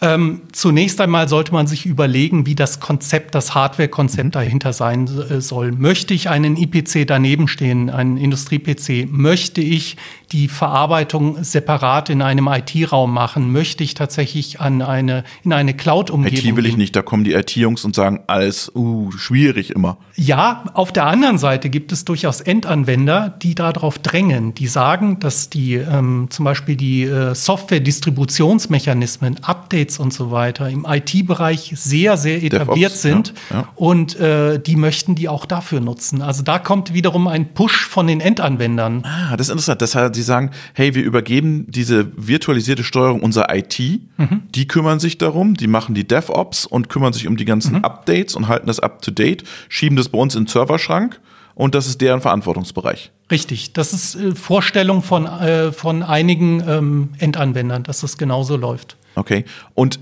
Ähm, 0.00 0.42
zunächst 0.50 1.00
einmal 1.00 1.28
sollte 1.28 1.52
man 1.52 1.68
sich 1.68 1.86
überlegen, 1.86 2.46
wie 2.46 2.56
das 2.56 2.80
Konzept, 2.80 3.34
das 3.34 3.54
Hardware-Konzept 3.54 4.24
mhm. 4.24 4.30
dahinter 4.32 4.72
sein 4.72 5.06
äh, 5.06 5.40
soll. 5.40 5.70
Möchte 5.70 6.14
ich 6.14 6.28
einen 6.28 6.56
IPC 6.56 7.06
daneben 7.06 7.46
stehen, 7.46 7.90
einen 7.90 8.16
Industrie-PC? 8.16 9.08
Möchte 9.08 9.60
ich 9.60 9.96
die 10.32 10.48
Verarbeitung 10.48 11.44
separat 11.44 12.10
in 12.10 12.22
einem 12.22 12.48
IT-Raum 12.48 13.14
machen? 13.14 13.52
Möchte 13.52 13.84
ich 13.84 13.94
tatsächlich 13.94 14.60
an 14.60 14.82
eine, 14.82 15.22
in 15.44 15.52
eine 15.52 15.74
Cloud-Umgebung? 15.74 16.50
IT 16.50 16.56
will 16.56 16.66
ich 16.66 16.76
nicht, 16.76 16.96
da 16.96 17.02
kommen 17.02 17.22
die 17.22 17.34
IT-Jungs 17.34 17.84
und 17.84 17.94
sagen, 17.94 18.20
alles 18.26 18.72
uh, 18.74 19.12
schwierig 19.12 19.70
immer. 19.70 19.98
Ja, 20.16 20.64
auf 20.74 20.92
der 20.92 21.06
anderen 21.06 21.38
Seite 21.38 21.70
gibt 21.70 21.92
es 21.92 22.04
durchaus 22.04 22.40
Endanwender, 22.40 23.38
die 23.42 23.54
darauf 23.54 24.00
drängen, 24.00 24.54
die 24.54 24.66
sagen, 24.66 25.20
dass 25.20 25.50
die 25.50 25.74
ähm, 25.74 26.26
zum 26.30 26.44
Beispiel 26.44 26.74
die 26.74 27.04
äh, 27.04 27.34
Software-Distributionsmechanismen, 27.34 29.44
Updates 29.44 29.83
und 29.98 30.12
so 30.12 30.30
weiter 30.30 30.68
im 30.68 30.86
IT-Bereich 30.88 31.72
sehr, 31.76 32.16
sehr 32.16 32.42
etabliert 32.42 32.92
DevOps, 32.92 33.02
sind 33.02 33.34
ja, 33.50 33.56
ja. 33.56 33.68
und 33.76 34.18
äh, 34.18 34.58
die 34.58 34.76
möchten 34.76 35.14
die 35.14 35.28
auch 35.28 35.46
dafür 35.46 35.80
nutzen. 35.80 36.22
Also 36.22 36.42
da 36.42 36.58
kommt 36.58 36.94
wiederum 36.94 37.28
ein 37.28 37.54
Push 37.54 37.86
von 37.86 38.06
den 38.06 38.20
Endanwendern. 38.20 39.04
Ah, 39.04 39.36
das 39.36 39.48
ist 39.48 39.52
interessant. 39.52 39.82
Das 39.82 39.94
heißt, 39.94 40.14
sie 40.14 40.22
sagen, 40.22 40.50
hey, 40.72 40.94
wir 40.94 41.02
übergeben 41.02 41.66
diese 41.68 42.06
virtualisierte 42.16 42.84
Steuerung 42.84 43.20
unserer 43.20 43.54
IT, 43.54 43.78
mhm. 43.78 44.42
die 44.54 44.66
kümmern 44.66 45.00
sich 45.00 45.18
darum, 45.18 45.54
die 45.54 45.66
machen 45.66 45.94
die 45.94 46.06
DevOps 46.06 46.66
und 46.66 46.88
kümmern 46.88 47.12
sich 47.12 47.26
um 47.26 47.36
die 47.36 47.44
ganzen 47.44 47.76
mhm. 47.76 47.84
Updates 47.84 48.34
und 48.34 48.48
halten 48.48 48.66
das 48.66 48.80
up 48.80 49.02
to 49.02 49.10
date, 49.10 49.44
schieben 49.68 49.96
das 49.96 50.08
bei 50.08 50.18
uns 50.18 50.34
in 50.34 50.44
den 50.44 50.48
Serverschrank 50.48 51.20
und 51.54 51.74
das 51.74 51.86
ist 51.86 52.00
deren 52.00 52.20
Verantwortungsbereich. 52.20 53.10
Richtig, 53.30 53.72
das 53.72 53.92
ist 53.92 54.16
äh, 54.16 54.34
Vorstellung 54.34 55.02
von, 55.02 55.26
äh, 55.26 55.72
von 55.72 56.02
einigen 56.02 56.62
ähm, 56.66 57.08
Endanwendern, 57.18 57.82
dass 57.84 58.00
das 58.00 58.18
genauso 58.18 58.56
läuft. 58.56 58.96
Okay. 59.14 59.44
Und 59.74 60.00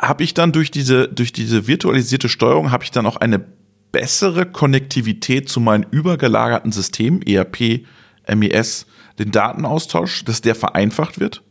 habe 0.00 0.22
ich 0.22 0.34
dann 0.34 0.52
durch 0.52 0.70
diese, 0.70 1.08
durch 1.08 1.32
diese 1.32 1.66
virtualisierte 1.66 2.28
Steuerung, 2.28 2.70
habe 2.70 2.84
ich 2.84 2.90
dann 2.90 3.06
auch 3.06 3.16
eine 3.16 3.44
bessere 3.92 4.46
Konnektivität 4.46 5.48
zu 5.48 5.60
meinen 5.60 5.86
übergelagerten 5.90 6.72
Systemen, 6.72 7.22
ERP, 7.22 7.86
MES, 8.34 8.86
den 9.18 9.30
Datenaustausch, 9.30 10.24
dass 10.24 10.40
der 10.40 10.54
vereinfacht 10.54 11.20
wird? 11.20 11.42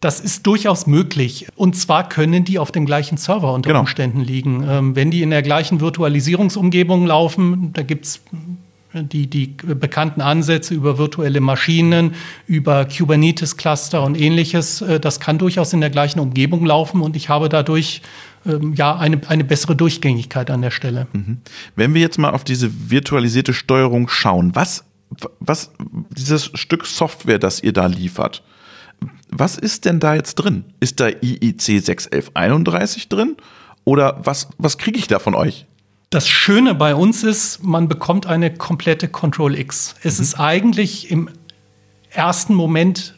Das 0.00 0.18
ist 0.18 0.44
durchaus 0.48 0.88
möglich. 0.88 1.46
Und 1.54 1.76
zwar 1.76 2.08
können 2.08 2.44
die 2.44 2.58
auf 2.58 2.72
dem 2.72 2.86
gleichen 2.86 3.18
Server 3.18 3.52
unter 3.52 3.68
genau. 3.68 3.80
Umständen 3.80 4.20
liegen. 4.20 4.66
Ähm, 4.68 4.96
wenn 4.96 5.12
die 5.12 5.22
in 5.22 5.30
der 5.30 5.42
gleichen 5.42 5.80
Virtualisierungsumgebung 5.80 7.06
laufen, 7.06 7.72
da 7.72 7.82
gibt's 7.82 8.20
die, 8.94 9.26
die 9.26 9.46
bekannten 9.46 10.20
Ansätze 10.20 10.74
über 10.74 10.98
virtuelle 10.98 11.40
Maschinen, 11.40 12.14
über 12.46 12.84
Kubernetes-Cluster 12.84 14.02
und 14.02 14.20
ähnliches, 14.20 14.82
äh, 14.82 15.00
das 15.00 15.20
kann 15.20 15.38
durchaus 15.38 15.72
in 15.72 15.80
der 15.80 15.90
gleichen 15.90 16.20
Umgebung 16.20 16.64
laufen 16.64 17.00
und 17.00 17.16
ich 17.16 17.28
habe 17.28 17.48
dadurch 17.48 18.02
ähm, 18.46 18.74
ja 18.74 18.96
eine, 18.96 19.20
eine 19.28 19.44
bessere 19.44 19.76
Durchgängigkeit 19.76 20.50
an 20.50 20.62
der 20.62 20.70
Stelle. 20.70 21.06
Mhm. 21.12 21.38
Wenn 21.76 21.94
wir 21.94 22.00
jetzt 22.00 22.18
mal 22.18 22.30
auf 22.30 22.44
diese 22.44 22.90
virtualisierte 22.90 23.54
Steuerung 23.54 24.08
schauen, 24.08 24.54
was 24.54 24.84
was, 25.40 25.72
dieses 26.10 26.50
Stück 26.54 26.86
Software, 26.86 27.38
das 27.38 27.62
ihr 27.62 27.72
da 27.72 27.86
liefert, 27.86 28.42
was 29.30 29.56
ist 29.56 29.84
denn 29.84 30.00
da 30.00 30.14
jetzt 30.14 30.36
drin? 30.36 30.64
Ist 30.80 31.00
da 31.00 31.08
IEC 31.08 31.82
61131 31.82 33.08
drin? 33.08 33.36
Oder 33.84 34.20
was, 34.22 34.48
was 34.58 34.78
kriege 34.78 34.98
ich 34.98 35.08
da 35.08 35.18
von 35.18 35.34
euch? 35.34 35.66
Das 36.12 36.28
Schöne 36.28 36.74
bei 36.74 36.94
uns 36.94 37.24
ist, 37.24 37.64
man 37.64 37.88
bekommt 37.88 38.26
eine 38.26 38.52
komplette 38.52 39.08
Control 39.08 39.58
X. 39.58 39.94
Es 40.02 40.18
mhm. 40.18 40.22
ist 40.22 40.34
eigentlich 40.34 41.10
im 41.10 41.30
ersten 42.10 42.52
Moment 42.52 43.14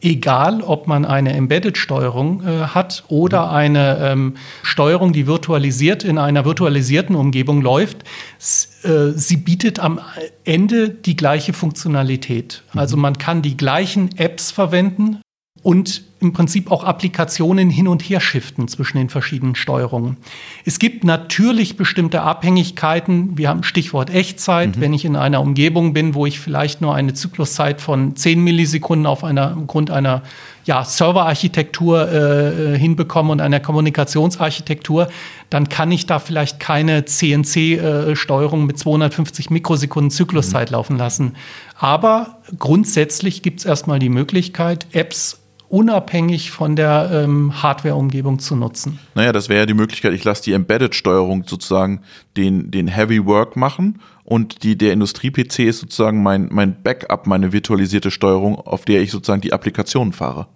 egal, 0.00 0.62
ob 0.62 0.86
man 0.86 1.04
eine 1.04 1.34
Embedded-Steuerung 1.34 2.42
äh, 2.42 2.60
hat 2.68 3.04
oder 3.08 3.48
mhm. 3.48 3.54
eine 3.54 3.98
ähm, 3.98 4.34
Steuerung, 4.62 5.12
die 5.12 5.26
virtualisiert 5.26 6.02
in 6.02 6.16
einer 6.16 6.46
virtualisierten 6.46 7.14
Umgebung 7.14 7.60
läuft. 7.60 8.04
S 8.38 8.84
äh, 8.84 9.12
sie 9.14 9.36
bietet 9.36 9.78
am 9.78 10.00
Ende 10.44 10.88
die 10.88 11.16
gleiche 11.16 11.52
Funktionalität. 11.52 12.62
Mhm. 12.72 12.80
Also 12.80 12.96
man 12.96 13.18
kann 13.18 13.42
die 13.42 13.58
gleichen 13.58 14.16
Apps 14.16 14.50
verwenden 14.50 15.20
und 15.62 16.02
im 16.20 16.32
Prinzip 16.34 16.70
auch 16.70 16.84
Applikationen 16.84 17.70
hin 17.70 17.88
und 17.88 18.02
her 18.02 18.20
shiften 18.20 18.68
zwischen 18.68 18.98
den 18.98 19.08
verschiedenen 19.08 19.54
Steuerungen. 19.54 20.18
Es 20.66 20.78
gibt 20.78 21.02
natürlich 21.02 21.78
bestimmte 21.78 22.20
Abhängigkeiten. 22.20 23.38
Wir 23.38 23.48
haben 23.48 23.62
Stichwort 23.62 24.10
Echtzeit. 24.10 24.76
Mhm. 24.76 24.80
Wenn 24.80 24.92
ich 24.92 25.06
in 25.06 25.16
einer 25.16 25.40
Umgebung 25.40 25.94
bin, 25.94 26.14
wo 26.14 26.26
ich 26.26 26.38
vielleicht 26.38 26.82
nur 26.82 26.94
eine 26.94 27.14
Zykluszeit 27.14 27.80
von 27.80 28.16
10 28.16 28.38
Millisekunden 28.38 29.06
auf 29.06 29.24
einer, 29.24 29.56
Grund 29.66 29.90
einer 29.90 30.22
ja, 30.66 30.84
Serverarchitektur 30.84 32.12
äh, 32.12 32.78
hinbekomme 32.78 33.32
und 33.32 33.40
einer 33.40 33.60
Kommunikationsarchitektur, 33.60 35.08
dann 35.48 35.70
kann 35.70 35.90
ich 35.90 36.04
da 36.04 36.18
vielleicht 36.18 36.60
keine 36.60 37.06
CNC-Steuerung 37.06 38.62
äh, 38.62 38.66
mit 38.66 38.78
250 38.78 39.48
Mikrosekunden 39.48 40.10
Zykluszeit 40.10 40.70
mhm. 40.70 40.74
laufen 40.74 40.98
lassen. 40.98 41.34
Aber 41.78 42.38
grundsätzlich 42.58 43.40
gibt 43.40 43.60
es 43.60 43.66
erstmal 43.66 43.98
die 43.98 44.10
Möglichkeit, 44.10 44.86
Apps 44.92 45.39
unabhängig 45.70 46.50
von 46.50 46.74
der 46.74 47.10
ähm, 47.12 47.62
Hardware-Umgebung 47.62 48.40
zu 48.40 48.56
nutzen. 48.56 48.98
Naja, 49.14 49.32
das 49.32 49.48
wäre 49.48 49.60
ja 49.60 49.66
die 49.66 49.74
Möglichkeit, 49.74 50.12
ich 50.12 50.24
lasse 50.24 50.42
die 50.42 50.52
Embedded-Steuerung 50.52 51.44
sozusagen 51.46 52.02
den, 52.36 52.70
den 52.70 52.88
Heavy 52.88 53.24
Work 53.24 53.56
machen 53.56 54.00
und 54.24 54.64
die, 54.64 54.76
der 54.76 54.92
Industrie-PC 54.92 55.60
ist 55.60 55.78
sozusagen 55.78 56.22
mein, 56.22 56.48
mein 56.50 56.82
Backup, 56.82 57.26
meine 57.26 57.52
virtualisierte 57.52 58.10
Steuerung, 58.10 58.56
auf 58.56 58.84
der 58.84 59.00
ich 59.00 59.12
sozusagen 59.12 59.40
die 59.40 59.52
Applikationen 59.52 60.12
fahre. 60.12 60.48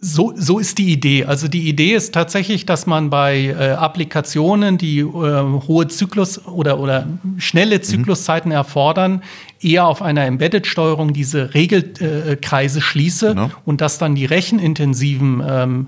So, 0.00 0.34
so 0.36 0.58
ist 0.58 0.76
die 0.78 0.92
Idee. 0.92 1.24
Also 1.24 1.48
die 1.48 1.66
Idee 1.68 1.94
ist 1.94 2.12
tatsächlich, 2.12 2.66
dass 2.66 2.86
man 2.86 3.08
bei 3.08 3.46
äh, 3.46 3.70
Applikationen, 3.72 4.76
die 4.76 4.98
äh, 4.98 5.04
hohe 5.04 5.88
Zyklus 5.88 6.46
oder, 6.46 6.78
oder 6.78 7.06
schnelle 7.38 7.78
mhm. 7.78 7.82
Zykluszeiten 7.82 8.50
mhm. 8.50 8.56
erfordern, 8.56 9.22
eher 9.60 9.86
auf 9.86 10.02
einer 10.02 10.26
Embedded-Steuerung 10.26 11.14
diese 11.14 11.54
Regelkreise 11.54 12.78
äh, 12.78 12.82
schließe 12.82 13.28
genau. 13.28 13.50
und 13.64 13.80
dass 13.80 13.98
dann 13.98 14.14
die 14.14 14.26
rechenintensiven 14.26 15.42
ähm, 15.46 15.86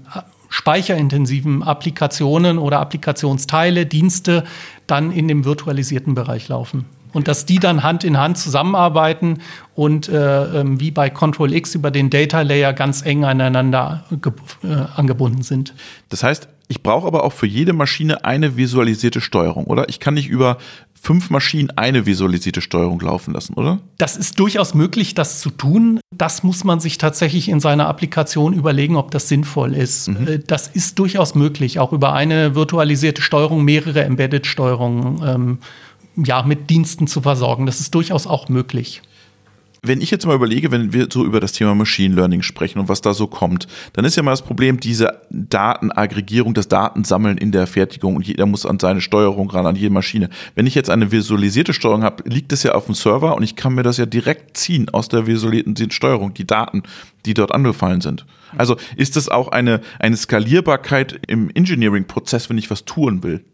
speicherintensiven 0.48 1.62
Applikationen 1.62 2.58
oder 2.58 2.80
Applikationsteile, 2.80 3.84
Dienste 3.84 4.44
dann 4.86 5.10
in 5.10 5.28
dem 5.28 5.44
virtualisierten 5.44 6.14
Bereich 6.14 6.48
laufen 6.48 6.86
und 7.12 7.28
dass 7.28 7.46
die 7.46 7.58
dann 7.58 7.82
Hand 7.82 8.04
in 8.04 8.18
Hand 8.18 8.38
zusammenarbeiten 8.38 9.38
und 9.75 10.08
äh, 10.08 10.60
ähm, 10.60 10.80
wie 10.80 10.90
bei 10.90 11.10
Control 11.10 11.52
X 11.52 11.75
über 11.75 11.90
den 11.90 12.10
Data 12.10 12.42
Layer 12.42 12.72
ganz 12.72 13.04
eng 13.04 13.25
aneinander 13.25 14.04
äh, 14.62 14.68
angebunden 14.96 15.42
sind. 15.42 15.75
Das 16.08 16.22
heißt, 16.22 16.48
ich 16.68 16.82
brauche 16.82 17.06
aber 17.06 17.25
auch 17.25 17.32
für 17.32 17.46
jede 17.46 17.72
Maschine 17.72 18.25
eine 18.25 18.56
visualisierte 18.56 19.20
Steuerung, 19.20 19.66
oder? 19.66 19.88
Ich 19.88 20.00
kann 20.00 20.14
nicht 20.14 20.28
über 20.28 20.58
fünf 21.00 21.30
Maschinen 21.30 21.70
eine 21.76 22.06
visualisierte 22.06 22.60
Steuerung 22.60 22.98
laufen 22.98 23.32
lassen, 23.32 23.54
oder? 23.54 23.78
Das 23.98 24.16
ist 24.16 24.40
durchaus 24.40 24.75
möglich, 24.75 25.14
das 25.14 25.40
zu 25.40 25.50
tun. 25.50 26.00
Das 26.12 26.42
muss 26.42 26.64
man 26.64 26.80
sich 26.80 26.98
tatsächlich 26.98 27.48
in 27.48 27.60
seiner 27.60 27.86
Applikation 27.86 28.52
überlegen, 28.52 28.96
ob 28.96 29.12
das 29.12 29.28
sinnvoll 29.28 29.75
ist. 29.75 30.08
Mhm. 30.08 30.26
Äh, 30.26 30.38
das 30.40 30.66
ist 30.66 30.98
durchaus 30.98 31.36
möglich, 31.36 31.78
auch 31.78 31.92
über 31.92 32.12
eine 32.12 32.56
virtualisierte 32.56 33.22
Steuerung 33.22 33.62
mehrere 33.64 34.02
Embedded-Steuerungen 34.04 35.22
ähm, 35.25 35.58
ja, 36.16 36.42
mit 36.42 36.70
Diensten 36.70 37.06
zu 37.06 37.20
versorgen. 37.20 37.66
Das 37.66 37.80
ist 37.80 37.94
durchaus 37.94 38.26
auch 38.26 38.49
möglich. 38.49 39.02
Wenn 39.82 40.00
ich 40.00 40.11
jetzt 40.11 40.26
mal 40.26 40.35
überlege, 40.35 40.73
wenn 40.73 40.92
wir 40.92 41.06
so 41.12 41.25
über 41.25 41.38
das 41.38 41.52
Thema 41.52 41.75
Machine 41.76 42.14
Learning 42.14 42.42
sprechen 42.42 42.80
und 42.80 42.88
was 42.88 43.02
da 43.02 43.14
so 43.14 43.28
kommt, 43.28 43.68
dann 43.92 44.04
ist 44.04 44.16
ja 44.16 44.23
mal 44.25 44.32
das 44.32 44.42
Problem 44.42 44.80
diese 44.80 45.20
Datenaggregierung, 45.30 46.54
das 46.54 46.66
Datensammeln 46.66 47.38
in 47.38 47.52
der 47.52 47.68
Fertigung 47.68 48.16
und 48.16 48.26
jeder 48.26 48.46
muss 48.46 48.66
an 48.66 48.80
seine 48.80 49.00
Steuerung 49.00 49.49
ran, 49.49 49.64
an 49.64 49.76
jede 49.76 49.92
Maschine. 49.92 50.28
Wenn 50.56 50.66
ich 50.66 50.75
jetzt 50.75 50.90
eine 50.90 51.12
visualisierte 51.12 51.73
Steuerung 51.73 52.02
habe, 52.02 52.28
liegt 52.28 52.52
es 52.52 52.64
ja 52.64 52.73
auf 52.73 52.87
dem 52.87 52.94
Server 52.94 53.37
und 53.37 53.44
ich 53.44 53.54
kann 53.54 53.75
mir 53.75 53.85
das 53.85 53.99
ja 53.99 54.06
direkt 54.06 54.56
ziehen 54.56 54.88
aus 54.88 55.08
der 55.08 55.28
visualisierten 55.28 55.90
Steuerung, 55.92 56.35
die 56.35 56.46
Daten, 56.46 56.82
die 57.25 57.35
dort 57.35 57.52
angefallen 57.52 58.00
sind. 58.00 58.26
Also 58.56 58.76
ist 58.96 59.14
das 59.14 59.28
auch 59.28 59.49
eine, 59.49 59.82
eine 60.00 60.16
Skalierbarkeit 60.16 61.20
im 61.28 61.50
Engineering-Prozess, 61.50 62.50
wenn 62.50 62.58
ich 62.58 62.70
was 62.70 62.87
tun 62.87 63.23
will? 63.23 63.44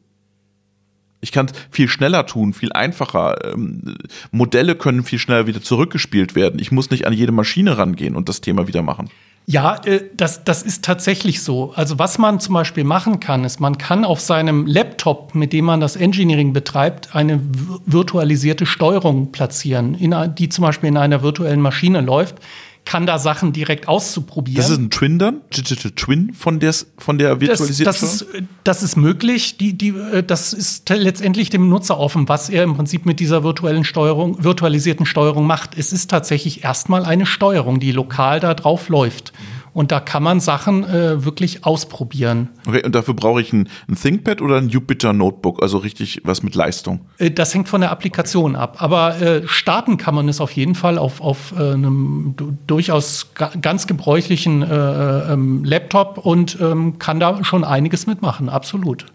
Ich 1.23 1.33
kann 1.33 1.47
es 1.47 1.53
viel 1.71 1.89
schneller 1.89 2.27
tun, 2.27 2.53
viel 2.53 2.73
einfacher. 2.73 3.53
Ähm, 3.55 3.97
Modelle 4.33 4.75
können 4.75 5.05
viel 5.05 5.19
schneller 5.19 5.47
wieder 5.47 5.63
zurückgespielt 5.63 6.35
werden. 6.35 6.61
Ich 6.61 6.73
muss 6.73 6.91
nicht 6.91 7.07
an 7.07 7.13
jede 7.13 7.33
Maschine 7.33 7.79
rangehen 7.79 8.17
und 8.17 8.29
das 8.29 8.41
Thema 8.41 8.67
wieder 8.67 8.83
machen. 8.83 9.09
Ja, 9.47 9.77
äh, 9.85 10.01
das, 10.17 10.45
das 10.45 10.63
ist 10.63 10.85
tatsächlich 10.85 11.43
so. 11.43 11.73
Also 11.75 11.99
was 11.99 12.19
man 12.19 12.41
zum 12.41 12.55
Beispiel 12.55 12.85
machen 12.85 13.21
kann, 13.21 13.45
ist, 13.45 13.61
man 13.61 13.79
kann 13.79 14.05
auf 14.05 14.21
seinem 14.21 14.67
Laptop, 14.67 15.35
mit 15.35 15.53
dem 15.53 15.65
man 15.65 15.81
das 15.81 15.97
Engineering 15.97 16.53
betreibt, 16.53 17.15
eine 17.15 17.41
virtualisierte 17.87 18.67
Steuerung 18.67 19.33
platzieren, 19.33 19.95
in, 19.95 20.15
die 20.37 20.49
zum 20.49 20.63
Beispiel 20.63 20.89
in 20.89 20.97
einer 20.97 21.23
virtuellen 21.23 21.61
Maschine 21.61 22.01
läuft 22.01 22.37
kann 22.85 23.07
da 23.07 23.19
Sachen 23.19 23.53
direkt 23.53 23.89
auszuprobieren. 23.89 24.57
Das 24.57 24.71
ist 24.71 24.79
ein 24.79 24.91
Twin 24.91 25.19
dann? 25.19 25.41
Digital 25.55 25.93
Twin 25.93 26.35
von 26.35 26.59
der, 26.61 26.75
von 26.99 27.19
der 27.19 27.41
virtualisierten 27.41 27.85
das, 27.85 28.01
das, 28.01 28.23
ist, 28.23 28.27
das 28.65 28.83
ist 28.83 28.97
möglich. 28.97 29.57
Die, 29.57 29.73
die, 29.77 29.91
äh, 29.91 30.23
das 30.23 30.53
ist 30.53 30.89
letztendlich 30.91 31.51
dem 31.51 31.69
Nutzer 31.69 31.99
offen, 31.99 32.29
was 32.29 32.51
er 32.51 32.65
im 32.65 32.75
Prinzip 32.75 33.07
mit 33.07 33.21
dieser 33.21 33.45
virtuellen 33.45 33.85
Steuerung, 33.85 34.43
virtualisierten 34.43 35.07
Steuerung 35.07 35.47
macht. 35.47 35.79
Es 35.79 35.93
ist 35.93 36.11
tatsächlich 36.11 36.65
erstmal 36.65 37.05
eine 37.05 37.27
Steuerung, 37.27 37.79
die 37.81 37.93
lokal 37.93 38.41
da 38.41 38.55
drauf 38.55 38.89
läuft. 38.89 39.33
Und 39.73 39.91
da 39.91 40.01
kann 40.01 40.23
man 40.23 40.41
Sachen 40.41 40.85
äh, 40.85 41.25
wirklich 41.25 41.65
ausprobieren. 41.65 42.51
Okay, 42.67 42.85
und 42.85 42.95
dafür 42.95 43.15
brauche 43.15 43.41
ich 43.41 43.53
ein, 43.53 43.69
ein, 43.89 43.95
ThinkPad 43.95 44.43
oder 44.43 44.59
ein 44.59 44.69
Jupyter 44.69 45.13
Notebook, 45.13 45.63
also 45.63 45.79
richtig 45.79 46.21
was 46.25 46.43
mit 46.43 46.55
Leistung? 46.55 47.01
Äh, 47.19 47.31
das 47.31 47.55
hängt 47.55 47.69
von 47.69 47.81
der 47.81 47.91
Applikation 47.91 48.55
ab. 48.55 48.77
Aber 48.83 49.21
äh, 49.21 49.49
starten 49.49 49.97
kann 49.97 50.15
man 50.15 50.29
es 50.29 50.41
auf 50.41 50.53
jeden 50.53 50.75
Fall 50.75 50.99
auf, 50.99 51.21
auf 51.21 51.53
äh, 51.53 51.73
einem 51.73 52.35
durchaus 52.67 53.31
ganz 53.61 53.87
gebräuchlichen 53.87 54.63
äh, 54.63 54.67
äh, 54.93 55.33
ähm, 55.33 55.65
Laptop 55.65 56.19
und 56.19 56.59
ähm, 56.61 56.99
kann 56.99 57.21
da 57.21 57.43
schon 57.45 57.65
einiges 57.65 58.07
mitmachen, 58.07 58.49
absolut. 58.49 59.07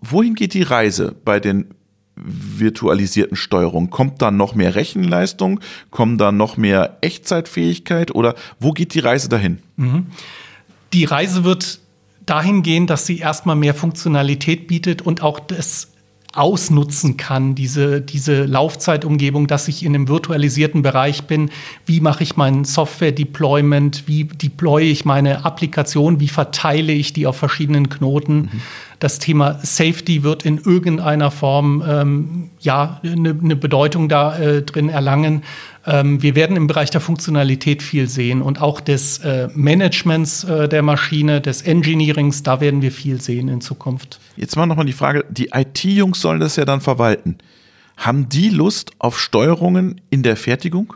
Wohin 0.00 0.34
geht 0.34 0.54
die 0.54 0.62
Reise 0.62 1.14
bei 1.24 1.38
den 1.38 1.66
virtualisierten 2.16 3.36
Steuerung? 3.36 3.90
Kommt 3.90 4.22
da 4.22 4.30
noch 4.30 4.54
mehr 4.54 4.74
Rechenleistung? 4.74 5.60
Kommt 5.90 6.20
da 6.20 6.32
noch 6.32 6.56
mehr 6.56 6.98
Echtzeitfähigkeit? 7.00 8.14
Oder 8.14 8.34
wo 8.60 8.72
geht 8.72 8.94
die 8.94 9.00
Reise 9.00 9.28
dahin? 9.28 9.58
Mhm. 9.76 10.06
Die 10.92 11.04
Reise 11.04 11.44
wird 11.44 11.80
dahin 12.26 12.62
gehen, 12.62 12.86
dass 12.86 13.06
sie 13.06 13.18
erstmal 13.18 13.56
mehr 13.56 13.74
Funktionalität 13.74 14.68
bietet 14.68 15.02
und 15.02 15.22
auch 15.22 15.40
das 15.40 15.88
ausnutzen 16.34 17.18
kann, 17.18 17.54
diese, 17.54 18.00
diese 18.00 18.44
Laufzeitumgebung, 18.44 19.48
dass 19.48 19.68
ich 19.68 19.84
in 19.84 19.94
einem 19.94 20.08
virtualisierten 20.08 20.80
Bereich 20.80 21.24
bin. 21.24 21.50
Wie 21.84 22.00
mache 22.00 22.22
ich 22.22 22.36
mein 22.36 22.64
Software-Deployment? 22.64 24.04
Wie 24.06 24.24
deploye 24.24 24.90
ich 24.90 25.04
meine 25.04 25.44
Applikation? 25.44 26.20
Wie 26.20 26.28
verteile 26.28 26.92
ich 26.92 27.12
die 27.12 27.26
auf 27.26 27.36
verschiedenen 27.36 27.90
Knoten? 27.90 28.36
Mhm 28.36 28.60
das 29.02 29.18
Thema 29.18 29.58
Safety 29.62 30.22
wird 30.22 30.44
in 30.44 30.58
irgendeiner 30.58 31.32
Form 31.32 31.82
ähm, 31.86 32.50
ja 32.60 33.00
eine 33.02 33.34
ne 33.34 33.56
Bedeutung 33.56 34.08
da 34.08 34.38
äh, 34.38 34.62
drin 34.62 34.88
erlangen. 34.88 35.42
Ähm, 35.84 36.22
wir 36.22 36.36
werden 36.36 36.56
im 36.56 36.68
Bereich 36.68 36.90
der 36.90 37.00
Funktionalität 37.00 37.82
viel 37.82 38.08
sehen 38.08 38.42
und 38.42 38.60
auch 38.60 38.80
des 38.80 39.18
äh, 39.18 39.48
Managements 39.54 40.44
äh, 40.44 40.68
der 40.68 40.82
Maschine, 40.82 41.40
des 41.40 41.62
Engineerings, 41.62 42.44
da 42.44 42.60
werden 42.60 42.80
wir 42.80 42.92
viel 42.92 43.20
sehen 43.20 43.48
in 43.48 43.60
Zukunft. 43.60 44.20
Jetzt 44.36 44.56
mal 44.56 44.66
nochmal 44.66 44.86
die 44.86 44.92
Frage, 44.92 45.24
die 45.28 45.50
IT-Jungs 45.52 46.20
sollen 46.20 46.38
das 46.38 46.54
ja 46.54 46.64
dann 46.64 46.80
verwalten. 46.80 47.38
Haben 47.96 48.28
die 48.28 48.50
Lust 48.50 48.92
auf 49.00 49.18
Steuerungen 49.18 50.00
in 50.10 50.22
der 50.22 50.36
Fertigung? 50.36 50.94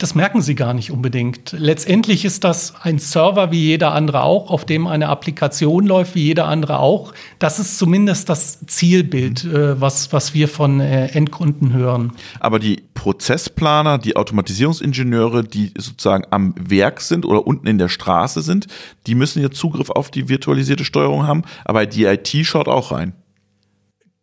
Das 0.00 0.14
merken 0.14 0.40
sie 0.40 0.54
gar 0.54 0.72
nicht 0.72 0.90
unbedingt. 0.90 1.52
Letztendlich 1.52 2.24
ist 2.24 2.42
das 2.42 2.72
ein 2.80 2.98
Server 2.98 3.50
wie 3.50 3.66
jeder 3.66 3.92
andere 3.92 4.22
auch, 4.22 4.50
auf 4.50 4.64
dem 4.64 4.86
eine 4.86 5.10
Applikation 5.10 5.86
läuft 5.86 6.14
wie 6.14 6.22
jeder 6.22 6.46
andere 6.46 6.78
auch. 6.78 7.12
Das 7.38 7.58
ist 7.58 7.76
zumindest 7.76 8.30
das 8.30 8.64
Zielbild, 8.66 9.44
äh, 9.44 9.78
was, 9.78 10.10
was 10.10 10.32
wir 10.32 10.48
von 10.48 10.80
äh, 10.80 11.08
Endkunden 11.08 11.74
hören. 11.74 12.12
Aber 12.40 12.58
die 12.58 12.82
Prozessplaner, 12.94 13.98
die 13.98 14.16
Automatisierungsingenieure, 14.16 15.44
die 15.44 15.74
sozusagen 15.76 16.24
am 16.30 16.54
Werk 16.58 17.02
sind 17.02 17.26
oder 17.26 17.46
unten 17.46 17.66
in 17.66 17.76
der 17.76 17.90
Straße 17.90 18.40
sind, 18.40 18.68
die 19.06 19.14
müssen 19.14 19.42
ja 19.42 19.50
Zugriff 19.50 19.90
auf 19.90 20.10
die 20.10 20.30
virtualisierte 20.30 20.86
Steuerung 20.86 21.26
haben, 21.26 21.42
aber 21.66 21.84
die 21.84 22.04
IT 22.04 22.30
schaut 22.46 22.68
auch 22.68 22.90
rein. 22.90 23.12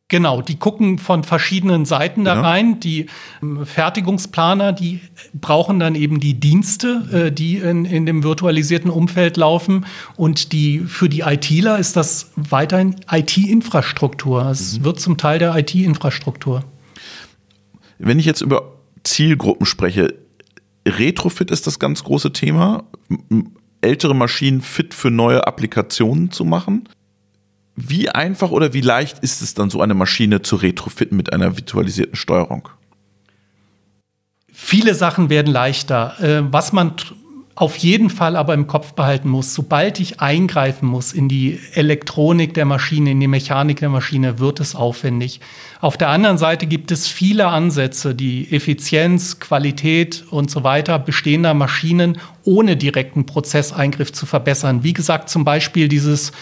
Genau, 0.10 0.42
die 0.42 0.56
gucken 0.56 1.00
von 1.00 1.26
verschiedenen 1.26 1.84
Seiten 1.84 2.24
da 2.24 2.40
rein. 2.40 2.80
Die 2.80 3.08
ähm, 3.42 3.66
Fertigungsplaner, 3.66 4.72
die 4.72 5.02
brauchen 5.34 5.80
dann 5.80 5.96
eben 5.96 6.22
die 6.22 6.40
Dienste, 6.40 7.28
äh, 7.28 7.32
die 7.32 7.58
in, 7.58 7.84
in 7.84 8.06
dem 8.06 8.24
virtualisierten 8.24 8.90
Umfeld 8.90 9.36
laufen. 9.36 9.86
Und 10.16 10.54
die 10.54 10.80
für 10.80 11.10
die 11.10 11.22
ITler 11.22 11.78
ist 11.78 11.98
das 11.98 12.32
weiterhin 12.38 12.96
IT-Infrastruktur. 13.12 14.46
Es 14.46 14.80
mhm. 14.80 14.86
wird 14.86 15.00
zum 15.02 15.18
Teil 15.18 15.40
der 15.40 15.54
IT-Infrastruktur. 15.58 16.64
Wenn 17.98 18.18
ich 18.18 18.26
jetzt 18.26 18.42
über 18.42 18.78
Zielgruppen 19.04 19.66
spreche, 19.66 20.14
Retrofit 20.88 21.52
ist 21.52 21.68
das 21.68 21.80
ganz 21.80 22.06
große 22.06 22.32
Thema. 22.32 22.86
Ältere 23.82 24.16
Maschinen 24.16 24.62
fit 24.62 24.94
für 24.94 25.12
neue 25.12 25.46
Applikationen 25.46 26.32
zu 26.32 26.46
machen. 26.46 26.88
Wie 27.80 28.10
einfach 28.10 28.50
oder 28.50 28.74
wie 28.74 28.82
leicht 28.82 29.20
ist 29.20 29.44
es 29.44 29.54
dann, 29.54 29.70
so 29.70 29.82
eine 29.82 29.94
Maschine 29.94 30.42
zu 30.42 30.56
retrofitten 30.56 31.16
mit 31.16 31.32
einer 31.32 31.56
virtualisierten 31.58 32.16
Steuerung? 32.16 32.70
Viele 34.52 34.96
Sachen 34.96 35.30
werden 35.30 35.54
leichter. 35.54 36.20
Äh, 36.20 36.52
was 36.52 36.74
man 36.74 36.96
auf 37.58 37.76
jeden 37.78 38.12
Fall 38.12 38.36
aber 38.36 38.54
im 38.54 38.68
Kopf 38.68 38.94
behalten 38.94 39.30
muss, 39.30 39.56
sobald 39.56 40.00
ich 40.00 40.20
eingreifen 40.20 40.88
muss 40.88 41.12
in 41.12 41.28
die 41.28 41.60
Elektronik 41.74 42.54
der 42.54 42.66
Maschine, 42.66 43.10
in 43.10 43.20
die 43.20 43.28
Mechanik 43.28 43.80
der 43.80 43.90
Maschine, 43.90 44.38
wird 44.38 44.60
es 44.60 44.76
aufwendig. 44.76 45.40
Auf 45.82 45.98
der 45.98 46.10
anderen 46.10 46.38
Seite 46.38 46.68
gibt 46.68 46.92
es 46.92 47.08
viele 47.08 47.48
Ansätze, 47.48 48.14
die 48.14 48.54
Effizienz, 48.54 49.40
Qualität 49.40 50.24
und 50.30 50.52
so 50.52 50.64
weiter 50.64 51.00
bestehender 51.00 51.56
Maschinen 51.56 52.20
ohne 52.44 52.78
direkten 52.78 53.26
Prozesseingriff 53.26 54.14
zu 54.14 54.28
verbessern. 54.28 54.84
Wie 54.84 54.94
gesagt, 54.94 55.28
zum 55.28 55.44
Beispiel 55.44 55.88
dieses 55.88 56.34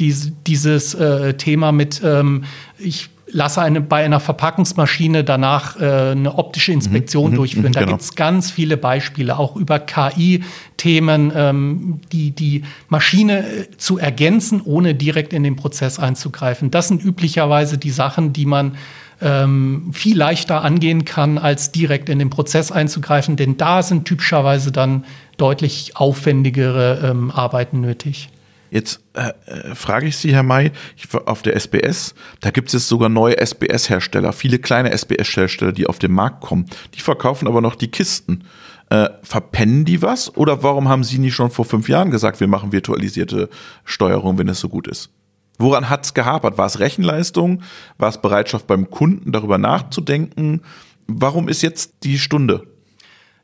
dies, 0.00 0.32
dieses 0.44 0.94
äh, 0.94 1.34
Thema 1.34 1.70
mit, 1.70 2.02
ähm, 2.04 2.42
ich 2.78 3.10
lasse 3.34 3.60
eine, 3.60 3.80
bei 3.80 4.04
einer 4.04 4.20
Verpackungsmaschine 4.20 5.24
danach 5.24 5.78
äh, 5.78 6.12
eine 6.12 6.38
optische 6.38 6.72
Inspektion 6.72 7.32
mhm, 7.32 7.36
durchführen. 7.36 7.72
Da 7.72 7.80
genau. 7.80 7.92
gibt 7.92 8.02
es 8.02 8.14
ganz 8.14 8.50
viele 8.50 8.76
Beispiele, 8.76 9.38
auch 9.38 9.56
über 9.56 9.80
KI-Themen, 9.80 11.32
ähm, 11.34 12.00
die 12.12 12.30
die 12.30 12.62
Maschine 12.88 13.46
äh, 13.46 13.70
zu 13.76 13.98
ergänzen, 13.98 14.62
ohne 14.64 14.94
direkt 14.94 15.32
in 15.32 15.42
den 15.42 15.56
Prozess 15.56 15.98
einzugreifen. 15.98 16.70
Das 16.70 16.88
sind 16.88 17.04
üblicherweise 17.04 17.76
die 17.76 17.90
Sachen, 17.90 18.32
die 18.32 18.46
man 18.46 18.76
ähm, 19.20 19.90
viel 19.92 20.16
leichter 20.16 20.62
angehen 20.62 21.04
kann, 21.04 21.36
als 21.38 21.72
direkt 21.72 22.08
in 22.08 22.18
den 22.18 22.30
Prozess 22.30 22.70
einzugreifen, 22.70 23.36
denn 23.36 23.56
da 23.56 23.82
sind 23.82 24.04
typischerweise 24.04 24.70
dann 24.70 25.04
deutlich 25.36 25.96
aufwendigere 25.96 27.00
ähm, 27.10 27.30
Arbeiten 27.30 27.80
nötig. 27.80 28.28
Jetzt 28.74 29.04
äh, 29.12 29.28
äh, 29.46 29.74
frage 29.76 30.08
ich 30.08 30.16
Sie, 30.16 30.34
Herr 30.34 30.42
May, 30.42 30.72
ich, 30.96 31.14
auf 31.14 31.42
der 31.42 31.54
SBS, 31.54 32.12
da 32.40 32.50
gibt 32.50 32.74
es 32.74 32.88
sogar 32.88 33.08
neue 33.08 33.36
SBS-Hersteller, 33.38 34.32
viele 34.32 34.58
kleine 34.58 34.90
SBS-Hersteller, 34.90 35.70
die 35.70 35.86
auf 35.86 36.00
den 36.00 36.10
Markt 36.10 36.40
kommen. 36.40 36.66
Die 36.94 37.00
verkaufen 37.00 37.46
aber 37.46 37.60
noch 37.60 37.76
die 37.76 37.86
Kisten. 37.86 38.42
Äh, 38.90 39.10
verpennen 39.22 39.84
die 39.84 40.02
was? 40.02 40.36
Oder 40.36 40.64
warum 40.64 40.88
haben 40.88 41.04
Sie 41.04 41.18
nicht 41.18 41.36
schon 41.36 41.52
vor 41.52 41.64
fünf 41.64 41.88
Jahren 41.88 42.10
gesagt, 42.10 42.40
wir 42.40 42.48
machen 42.48 42.72
virtualisierte 42.72 43.48
Steuerung, 43.84 44.38
wenn 44.38 44.48
es 44.48 44.58
so 44.58 44.68
gut 44.68 44.88
ist? 44.88 45.10
Woran 45.56 45.88
hat 45.88 46.04
es 46.04 46.12
gehapert? 46.12 46.58
War 46.58 46.66
es 46.66 46.80
Rechenleistung? 46.80 47.62
War 47.98 48.08
es 48.08 48.20
Bereitschaft 48.20 48.66
beim 48.66 48.90
Kunden, 48.90 49.30
darüber 49.30 49.56
nachzudenken? 49.56 50.62
Warum 51.06 51.48
ist 51.48 51.62
jetzt 51.62 52.02
die 52.02 52.18
Stunde? 52.18 52.66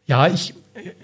Ja, 0.06 0.26
ich 0.26 0.54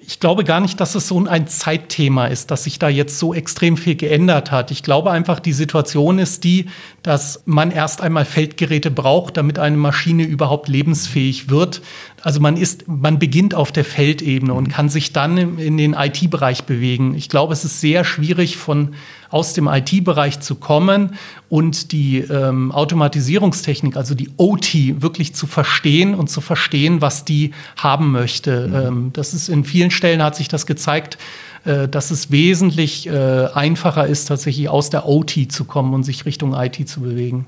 ich 0.06 0.20
glaube 0.20 0.44
gar 0.44 0.60
nicht, 0.60 0.80
dass 0.80 0.94
es 0.94 1.08
so 1.08 1.24
ein 1.26 1.48
Zeitthema 1.48 2.26
ist, 2.26 2.50
dass 2.50 2.64
sich 2.64 2.78
da 2.78 2.88
jetzt 2.88 3.18
so 3.18 3.34
extrem 3.34 3.76
viel 3.76 3.96
geändert 3.96 4.50
hat. 4.50 4.70
Ich 4.70 4.82
glaube 4.82 5.10
einfach, 5.10 5.40
die 5.40 5.52
Situation 5.52 6.18
ist 6.18 6.44
die, 6.44 6.66
dass 7.02 7.42
man 7.44 7.70
erst 7.70 8.00
einmal 8.00 8.24
Feldgeräte 8.24 8.90
braucht, 8.90 9.36
damit 9.36 9.58
eine 9.58 9.76
Maschine 9.76 10.24
überhaupt 10.24 10.68
lebensfähig 10.68 11.50
wird. 11.50 11.82
Also 12.22 12.40
man 12.40 12.56
ist, 12.56 12.88
man 12.88 13.18
beginnt 13.18 13.54
auf 13.54 13.72
der 13.72 13.84
Feldebene 13.84 14.54
und 14.54 14.68
kann 14.68 14.88
sich 14.88 15.12
dann 15.12 15.58
in 15.58 15.76
den 15.76 15.94
IT-Bereich 15.94 16.64
bewegen. 16.64 17.14
Ich 17.14 17.28
glaube, 17.28 17.52
es 17.52 17.64
ist 17.64 17.80
sehr 17.80 18.04
schwierig, 18.04 18.56
von 18.56 18.94
aus 19.30 19.52
dem 19.52 19.68
IT-Bereich 19.68 20.40
zu 20.40 20.56
kommen 20.56 21.16
und 21.48 21.92
die 21.92 22.18
ähm, 22.18 22.72
Automatisierungstechnik, 22.72 23.96
also 23.96 24.14
die 24.14 24.30
OT, 24.36 25.00
wirklich 25.00 25.34
zu 25.34 25.46
verstehen 25.46 26.14
und 26.14 26.28
zu 26.28 26.40
verstehen, 26.40 27.00
was 27.00 27.24
die 27.24 27.52
haben 27.76 28.12
möchte. 28.12 28.68
Mhm. 28.68 28.74
Ähm, 28.74 29.10
das 29.12 29.34
ist 29.34 29.48
in 29.48 29.64
vielen 29.64 29.90
Stellen 29.90 30.22
hat 30.22 30.36
sich 30.36 30.48
das 30.48 30.66
gezeigt, 30.66 31.18
äh, 31.64 31.88
dass 31.88 32.10
es 32.10 32.30
wesentlich 32.30 33.08
äh, 33.08 33.48
einfacher 33.54 34.06
ist, 34.06 34.26
tatsächlich 34.26 34.68
aus 34.68 34.90
der 34.90 35.08
OT 35.08 35.50
zu 35.50 35.64
kommen 35.64 35.94
und 35.94 36.04
sich 36.04 36.24
Richtung 36.26 36.54
IT 36.54 36.88
zu 36.88 37.00
bewegen. 37.00 37.46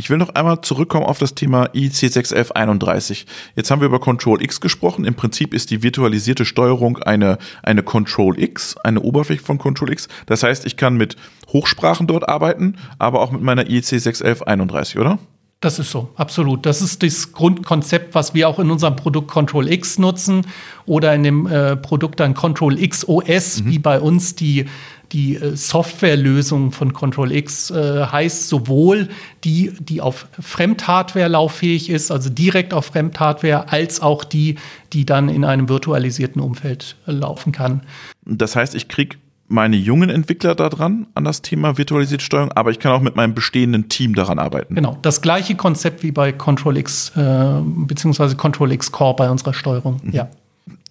Ich 0.00 0.10
will 0.10 0.16
noch 0.16 0.36
einmal 0.36 0.60
zurückkommen 0.60 1.04
auf 1.04 1.18
das 1.18 1.34
Thema 1.34 1.70
IC 1.74 1.92
61131. 1.92 3.26
Jetzt 3.56 3.72
haben 3.72 3.80
wir 3.80 3.86
über 3.86 3.98
Control 3.98 4.40
X 4.40 4.60
gesprochen. 4.60 5.04
Im 5.04 5.14
Prinzip 5.14 5.52
ist 5.52 5.72
die 5.72 5.82
virtualisierte 5.82 6.44
Steuerung 6.44 6.98
eine, 6.98 7.36
eine 7.64 7.82
Control 7.82 8.40
X, 8.40 8.76
eine 8.84 9.00
Oberfläche 9.00 9.42
von 9.42 9.58
Control 9.58 9.90
X. 9.90 10.06
Das 10.26 10.44
heißt, 10.44 10.66
ich 10.66 10.76
kann 10.76 10.96
mit 10.96 11.16
Hochsprachen 11.48 12.06
dort 12.06 12.28
arbeiten, 12.28 12.76
aber 13.00 13.20
auch 13.20 13.32
mit 13.32 13.42
meiner 13.42 13.68
IEC 13.68 14.00
61131, 14.00 14.98
oder? 14.98 15.18
Das 15.60 15.80
ist 15.80 15.90
so, 15.90 16.10
absolut. 16.14 16.64
Das 16.64 16.80
ist 16.80 17.02
das 17.02 17.32
Grundkonzept, 17.32 18.14
was 18.14 18.32
wir 18.32 18.48
auch 18.48 18.60
in 18.60 18.70
unserem 18.70 18.94
Produkt 18.94 19.28
Control 19.28 19.68
X 19.68 19.98
nutzen 19.98 20.46
oder 20.86 21.12
in 21.12 21.24
dem 21.24 21.48
äh, 21.48 21.74
Produkt 21.74 22.20
dann 22.20 22.34
Control 22.34 22.78
X 22.78 23.04
OS, 23.08 23.62
mhm. 23.62 23.70
wie 23.70 23.78
bei 23.80 23.98
uns 23.98 24.36
die, 24.36 24.66
die 25.12 25.36
äh, 25.36 25.56
Softwarelösung 25.56 26.72
von 26.72 26.92
Control 26.92 27.32
X 27.32 27.70
äh, 27.70 28.06
heißt, 28.06 28.48
sowohl 28.48 29.08
die, 29.44 29.72
die 29.80 30.00
auf 30.00 30.26
Fremdhardware 30.38 31.28
lauffähig 31.28 31.90
ist, 31.90 32.10
also 32.10 32.30
direkt 32.30 32.74
auf 32.74 32.86
Fremdhardware, 32.86 33.70
als 33.70 34.00
auch 34.00 34.24
die, 34.24 34.56
die 34.92 35.06
dann 35.06 35.28
in 35.28 35.44
einem 35.44 35.68
virtualisierten 35.68 36.40
Umfeld 36.40 36.96
äh, 37.06 37.12
laufen 37.12 37.52
kann. 37.52 37.82
Das 38.24 38.56
heißt, 38.56 38.74
ich 38.74 38.88
kriege 38.88 39.16
meine 39.48 39.76
jungen 39.76 40.10
Entwickler 40.10 40.54
daran, 40.54 41.06
an 41.14 41.24
das 41.24 41.40
Thema 41.40 41.78
virtualisierte 41.78 42.22
Steuerung, 42.22 42.52
aber 42.52 42.70
ich 42.70 42.78
kann 42.78 42.92
auch 42.92 43.00
mit 43.00 43.16
meinem 43.16 43.34
bestehenden 43.34 43.88
Team 43.88 44.14
daran 44.14 44.38
arbeiten. 44.38 44.74
Genau, 44.74 44.98
das 45.00 45.22
gleiche 45.22 45.54
Konzept 45.54 46.02
wie 46.02 46.12
bei 46.12 46.32
Control 46.32 46.76
X, 46.76 47.12
äh, 47.16 47.60
beziehungsweise 47.64 48.36
Control 48.36 48.72
X 48.72 48.92
Core 48.92 49.16
bei 49.16 49.30
unserer 49.30 49.54
Steuerung, 49.54 50.00
mhm. 50.02 50.12
ja. 50.12 50.28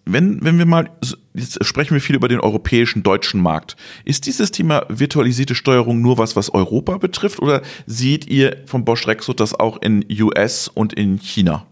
Wenn, 0.10 0.42
wenn 0.42 0.58
wir 0.58 0.66
mal 0.66 0.90
jetzt 1.38 1.64
sprechen 1.64 1.94
wir 1.94 2.02
viel 2.02 2.16
über 2.16 2.28
den 2.28 2.40
europäischen, 2.40 3.04
deutschen 3.04 3.42
Markt. 3.42 3.76
Ist 4.06 4.26
dieses 4.26 4.52
Thema 4.52 4.86
virtualisierte 4.90 5.56
Steuerung 5.56 6.02
nur 6.02 6.18
was, 6.18 6.36
was 6.36 6.54
Europa 6.54 6.98
betrifft 6.98 7.40
oder 7.40 7.62
seht 7.86 8.28
ihr 8.28 8.58
von 8.66 8.86
Bosch 8.86 9.08
Rexroth 9.08 9.40
das 9.40 9.58
auch 9.58 9.82
in 9.82 10.06
US 10.22 10.68
und 10.68 10.94
in 10.94 11.18
China? 11.18 11.66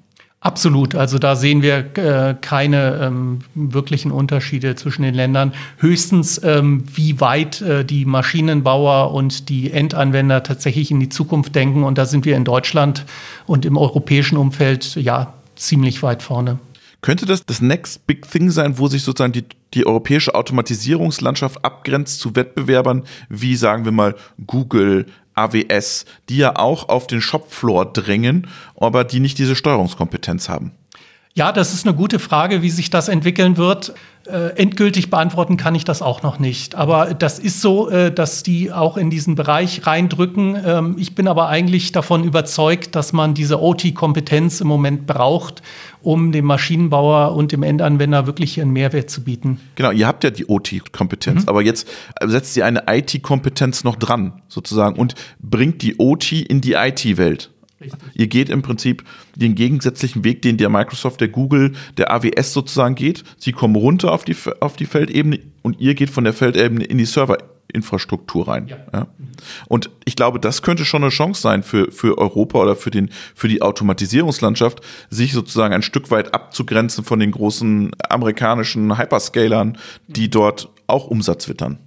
Absolut. 0.45 0.93
Also 0.93 1.17
da 1.17 1.35
sehen 1.35 1.63
wir 1.63 1.97
äh, 1.97 2.35
keine 2.39 2.99
ähm, 3.01 3.39
wirklichen 3.55 4.11
Unterschiede 4.11 4.75
zwischen 4.75 5.01
den 5.01 5.15
Ländern. 5.15 5.53
Höchstens, 5.79 6.39
ähm, 6.43 6.83
wie 6.93 7.19
weit 7.19 7.61
äh, 7.61 7.83
die 7.83 8.05
Maschinenbauer 8.05 9.11
und 9.11 9.49
die 9.49 9.71
Endanwender 9.71 10.43
tatsächlich 10.43 10.91
in 10.91 10.99
die 10.99 11.09
Zukunft 11.09 11.55
denken. 11.55 11.83
Und 11.83 11.97
da 11.97 12.05
sind 12.05 12.25
wir 12.25 12.37
in 12.37 12.43
Deutschland 12.43 13.05
und 13.47 13.65
im 13.65 13.75
europäischen 13.75 14.37
Umfeld 14.37 14.95
ja 14.97 15.33
ziemlich 15.55 16.03
weit 16.03 16.21
vorne. 16.21 16.59
Könnte 17.05 17.27
das 17.27 17.45
das 17.45 17.61
Next 17.61 18.07
Big 18.07 18.27
Thing 18.27 18.49
sein, 18.49 18.79
wo 18.79 18.87
sich 18.87 19.03
sozusagen 19.03 19.31
die, 19.31 19.45
die 19.75 19.85
europäische 19.85 20.33
Automatisierungslandschaft 20.33 21.63
abgrenzt 21.63 22.19
zu 22.19 22.35
Wettbewerbern 22.35 23.03
wie, 23.29 23.55
sagen 23.55 23.85
wir 23.85 23.91
mal, 23.91 24.15
Google, 24.47 25.05
AWS, 25.35 26.05
die 26.29 26.37
ja 26.37 26.55
auch 26.55 26.89
auf 26.89 27.05
den 27.05 27.21
Shopfloor 27.21 27.93
drängen, 27.93 28.47
aber 28.75 29.03
die 29.03 29.19
nicht 29.19 29.37
diese 29.37 29.55
Steuerungskompetenz 29.55 30.49
haben? 30.49 30.71
Ja, 31.37 31.51
das 31.51 31.73
ist 31.73 31.85
eine 31.85 31.93
gute 31.93 32.17
Frage, 32.17 32.61
wie 32.61 32.69
sich 32.69 32.89
das 32.89 33.09
entwickeln 33.09 33.57
wird. 33.57 33.93
Äh, 34.25 34.55
endgültig 34.55 35.09
beantworten 35.09 35.57
kann 35.57 35.75
ich 35.75 35.83
das 35.83 36.01
auch 36.01 36.23
noch 36.23 36.39
nicht. 36.39 36.75
Aber 36.75 37.13
das 37.13 37.39
ist 37.39 37.59
so, 37.59 37.89
äh, 37.89 38.09
dass 38.09 38.41
die 38.41 38.71
auch 38.71 38.95
in 38.95 39.09
diesen 39.09 39.35
Bereich 39.35 39.85
reindrücken. 39.85 40.55
Ähm, 40.65 40.95
ich 40.97 41.13
bin 41.13 41.27
aber 41.27 41.49
eigentlich 41.49 41.91
davon 41.91 42.23
überzeugt, 42.23 42.95
dass 42.95 43.11
man 43.11 43.33
diese 43.33 43.61
OT-Kompetenz 43.61 44.61
im 44.61 44.67
Moment 44.67 45.07
braucht, 45.07 45.61
um 46.01 46.31
dem 46.31 46.45
Maschinenbauer 46.45 47.35
und 47.35 47.51
dem 47.51 47.63
Endanwender 47.63 48.27
wirklich 48.27 48.61
einen 48.61 48.71
Mehrwert 48.71 49.09
zu 49.09 49.25
bieten. 49.25 49.59
Genau, 49.75 49.91
ihr 49.91 50.07
habt 50.07 50.23
ja 50.23 50.29
die 50.29 50.45
OT-Kompetenz, 50.47 51.43
mhm. 51.43 51.49
aber 51.49 51.61
jetzt 51.61 51.85
setzt 52.23 52.55
ihr 52.55 52.65
eine 52.65 52.83
IT-Kompetenz 52.87 53.83
noch 53.83 53.97
dran, 53.97 54.41
sozusagen, 54.47 54.97
und 54.97 55.15
bringt 55.39 55.81
die 55.81 55.99
OT 55.99 56.31
in 56.31 56.61
die 56.61 56.73
IT-Welt. 56.73 57.51
Richtig. 57.81 57.99
Ihr 58.13 58.27
geht 58.27 58.49
im 58.49 58.61
Prinzip 58.61 59.03
den 59.35 59.55
gegensätzlichen 59.55 60.23
Weg, 60.23 60.41
den 60.41 60.57
der 60.57 60.69
Microsoft, 60.69 61.19
der 61.19 61.27
Google, 61.27 61.73
der 61.97 62.11
AWS 62.11 62.53
sozusagen 62.53 62.95
geht. 62.95 63.23
Sie 63.37 63.51
kommen 63.51 63.75
runter 63.75 64.11
auf 64.13 64.23
die, 64.23 64.35
auf 64.61 64.77
die 64.77 64.85
Feldebene 64.85 65.39
und 65.61 65.79
ihr 65.81 65.93
geht 65.93 66.09
von 66.09 66.23
der 66.23 66.33
Feldebene 66.33 66.85
in 66.85 66.97
die 66.97 67.05
Serverinfrastruktur 67.05 68.47
rein. 68.47 68.67
Ja. 68.67 68.77
ja. 68.93 69.07
Und 69.67 69.89
ich 70.05 70.15
glaube, 70.15 70.39
das 70.39 70.61
könnte 70.61 70.85
schon 70.85 71.03
eine 71.03 71.11
Chance 71.11 71.41
sein 71.41 71.63
für, 71.63 71.91
für 71.91 72.17
Europa 72.17 72.59
oder 72.59 72.77
für, 72.77 72.91
den, 72.91 73.09
für 73.33 73.49
die 73.49 73.61
Automatisierungslandschaft, 73.61 74.81
sich 75.09 75.33
sozusagen 75.33 75.73
ein 75.73 75.81
Stück 75.81 76.11
weit 76.11 76.33
abzugrenzen 76.33 77.03
von 77.03 77.19
den 77.19 77.31
großen 77.31 77.91
amerikanischen 78.09 78.97
Hyperscalern, 78.97 79.77
die 80.07 80.29
dort 80.29 80.69
auch 80.87 81.07
Umsatz 81.07 81.49
wittern. 81.49 81.79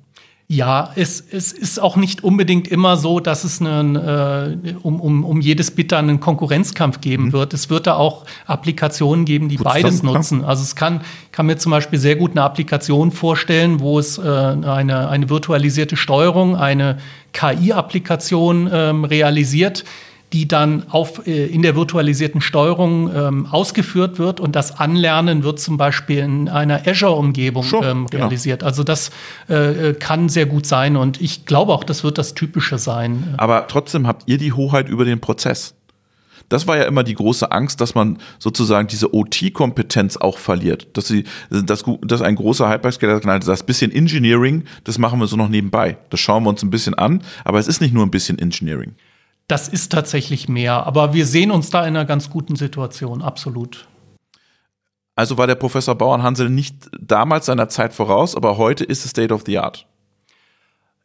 Ja, 0.50 0.92
es, 0.96 1.22
es 1.30 1.52
ist 1.52 1.78
auch 1.78 1.96
nicht 1.96 2.24
unbedingt 2.24 2.68
immer 2.68 2.96
so, 2.96 3.20
dass 3.20 3.44
es 3.44 3.61
einen, 3.61 3.96
äh, 3.96 4.74
um, 4.82 4.98
um, 4.98 5.22
um 5.22 5.42
jedes 5.42 5.70
Bit 5.70 5.92
dann 5.92 6.08
einen 6.08 6.20
Konkurrenzkampf 6.20 7.02
geben 7.02 7.26
mhm. 7.26 7.32
wird. 7.34 7.52
Es 7.52 7.68
wird 7.68 7.87
da 7.87 7.96
auch 7.96 8.24
Applikationen 8.46 9.26
geben, 9.26 9.50
die 9.50 9.56
Gut 9.56 9.66
beides 9.66 10.02
nutzen. 10.02 10.46
Also 10.46 10.62
es 10.62 10.74
kann, 10.74 11.02
kann 11.32 11.44
mir 11.44 11.58
zum 11.58 11.70
Beispiel 11.70 11.98
sehr 11.98 12.16
gut 12.16 12.30
eine 12.30 12.44
Applikation 12.44 13.11
vorstellen, 13.11 13.80
wo 13.80 13.98
es 13.98 14.16
äh, 14.16 14.22
eine, 14.22 15.11
eine 15.11 15.28
virtualisierte 15.28 15.98
Steuerung, 15.98 16.56
eine 16.56 16.96
KI-Applikation 17.34 18.70
ähm, 18.72 19.04
realisiert, 19.04 19.84
die 20.32 20.46
dann 20.46 20.84
auf, 20.90 21.26
äh, 21.26 21.46
in 21.46 21.62
der 21.62 21.74
virtualisierten 21.74 22.40
Steuerung 22.40 23.10
ähm, 23.14 23.46
ausgeführt 23.46 24.18
wird 24.18 24.40
und 24.40 24.54
das 24.56 24.78
Anlernen 24.78 25.42
wird 25.42 25.58
zum 25.58 25.76
Beispiel 25.76 26.18
in 26.18 26.48
einer 26.48 26.86
Azure-Umgebung 26.86 27.64
ähm, 27.64 28.06
genau. 28.06 28.24
realisiert. 28.24 28.62
Also 28.62 28.84
das 28.84 29.10
äh, 29.48 29.90
äh, 29.90 29.94
kann 29.94 30.28
sehr 30.28 30.46
gut 30.46 30.66
sein 30.66 30.96
und 30.96 31.20
ich 31.20 31.46
glaube 31.46 31.72
auch, 31.72 31.84
das 31.84 32.04
wird 32.04 32.18
das 32.18 32.34
Typische 32.34 32.78
sein. 32.78 33.34
Aber 33.38 33.66
trotzdem 33.68 34.06
habt 34.06 34.24
ihr 34.26 34.38
die 34.38 34.52
Hoheit 34.52 34.88
über 34.88 35.04
den 35.04 35.20
Prozess. 35.20 35.74
Das 36.48 36.66
war 36.66 36.78
ja 36.78 36.84
immer 36.84 37.04
die 37.04 37.14
große 37.14 37.52
Angst, 37.52 37.80
dass 37.80 37.94
man 37.94 38.18
sozusagen 38.38 38.88
diese 38.88 39.14
OT-Kompetenz 39.14 40.16
auch 40.16 40.38
verliert. 40.38 40.88
Dass, 40.94 41.06
sie, 41.06 41.24
dass, 41.50 41.84
dass 42.02 42.22
ein 42.22 42.36
großer 42.36 42.70
Hyperscaler 42.70 43.20
sagt, 43.20 43.46
das 43.46 43.62
bisschen 43.62 43.92
Engineering, 43.92 44.64
das 44.84 44.98
machen 44.98 45.20
wir 45.20 45.26
so 45.26 45.36
noch 45.36 45.48
nebenbei. 45.48 45.98
Das 46.10 46.20
schauen 46.20 46.44
wir 46.44 46.50
uns 46.50 46.62
ein 46.62 46.70
bisschen 46.70 46.94
an, 46.94 47.22
aber 47.44 47.58
es 47.58 47.68
ist 47.68 47.80
nicht 47.80 47.92
nur 47.92 48.04
ein 48.04 48.10
bisschen 48.10 48.38
Engineering. 48.38 48.94
Das 49.48 49.66
ist 49.66 49.90
tatsächlich 49.92 50.48
mehr, 50.48 50.87
aber 50.87 51.14
wir 51.14 51.26
sehen 51.26 51.50
uns 51.50 51.70
da 51.70 51.80
in 51.80 51.96
einer 51.96 52.04
ganz 52.04 52.28
guten 52.28 52.54
Situation, 52.54 53.22
absolut. 53.22 53.88
Also 55.16 55.38
war 55.38 55.46
der 55.46 55.56
Professor 55.56 55.94
Bauernhansel 55.94 56.50
nicht 56.50 56.90
damals 57.00 57.46
seiner 57.46 57.68
Zeit 57.68 57.94
voraus, 57.94 58.37
aber 58.37 58.58
heute 58.58 58.84
ist 58.84 59.04
es 59.04 59.11
State 59.11 59.34
of 59.34 59.42
the 59.46 59.58
Art. 59.58 59.87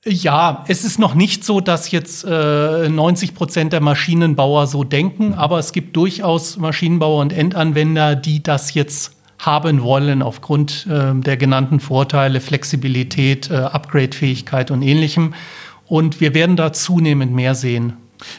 Ja, 0.06 0.65
es 0.67 0.84
ist 0.84 0.99
noch 0.99 1.15
nicht 1.15 1.45
so, 1.45 1.62
dass 1.62 1.89
jetzt 1.91 2.25
äh, 2.25 2.89
90 2.89 3.34
Prozent 3.34 3.71
der 3.71 3.79
Maschinenbauer 3.79 4.67
so 4.67 4.84
denken, 4.84 5.34
aber 5.34 5.60
es 5.60 5.71
gibt 5.71 5.95
durchaus 5.95 6.58
Maschinenbauer 6.58 7.21
und 7.21 7.32
Endanwender, 7.32 8.17
die 8.17 8.43
das 8.43 8.73
jetzt 8.73 9.15
haben 9.39 9.82
wollen 9.82 10.21
aufgrund 10.21 10.86
äh, 10.88 11.15
der 11.15 11.38
genannten 11.38 11.79
Vorteile, 11.79 12.41
Flexibilität, 12.41 13.49
äh, 13.49 13.56
Upgrade-Fähigkeit 13.56 14.71
und 14.71 14.82
ähnlichem. 14.82 15.34
Und 15.88 16.19
wir 16.19 16.34
werden 16.34 16.58
da 16.58 16.73
zunehmend 16.73 17.34
mehr 17.34 17.56
sehen. 17.56 17.93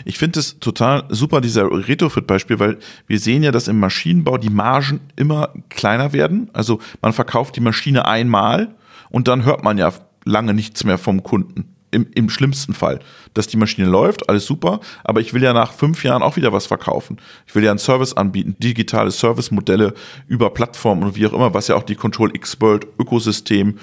Ich 0.05 0.19
finde 0.19 0.41
es 0.41 0.59
total 0.59 1.05
super, 1.09 1.41
dieser 1.41 1.65
Retrofit-Beispiel, 1.71 2.59
weil 2.59 2.79
wir 3.07 3.19
sehen 3.19 3.43
ja, 3.43 3.53
dass 3.53 3.69
im 3.69 3.81
Maschinenbau 3.81 4.39
die 4.39 4.51
Margen 4.51 5.01
immer 5.17 5.53
kleiner 5.69 6.13
werden. 6.13 6.51
Also 6.53 6.81
man 7.03 7.13
verkauft 7.13 7.57
die 7.57 7.61
Maschine 7.61 8.07
einmal 8.07 8.75
und 9.11 9.29
dann 9.29 9.45
hört 9.45 9.65
man 9.65 9.79
ja 9.79 9.93
lange 10.25 10.55
nichts 10.55 10.85
mehr 10.85 10.99
vom 10.99 11.23
Kunden. 11.23 11.71
Im, 11.91 12.09
Im 12.13 12.29
schlimmsten 12.29 12.75
Fall, 12.75 12.99
dass 13.35 13.47
die 13.47 13.57
Maschine 13.57 13.87
läuft, 13.87 14.29
alles 14.29 14.47
super, 14.47 14.81
aber 15.05 15.21
ich 15.21 15.33
will 15.33 15.45
ja 15.45 15.53
nach 15.53 15.73
fünf 15.73 16.03
Jahren 16.03 16.25
auch 16.25 16.35
wieder 16.35 16.53
was 16.53 16.67
verkaufen. 16.67 17.19
Ich 17.47 17.55
will 17.55 17.63
ja 17.63 17.71
einen 17.71 17.79
Service 17.79 18.15
anbieten, 18.15 18.57
digitale 18.59 19.13
Service-Modelle 19.13 19.95
über 20.27 20.51
Plattformen 20.51 21.05
und 21.05 21.15
wie 21.15 21.25
auch 21.25 21.33
immer, 21.33 21.55
was 21.55 21.69
ja 21.69 21.77
auch 21.77 21.85
die 21.85 21.95
Control 21.95 22.35
X-World 22.35 22.89
Ökosystem 22.99 23.79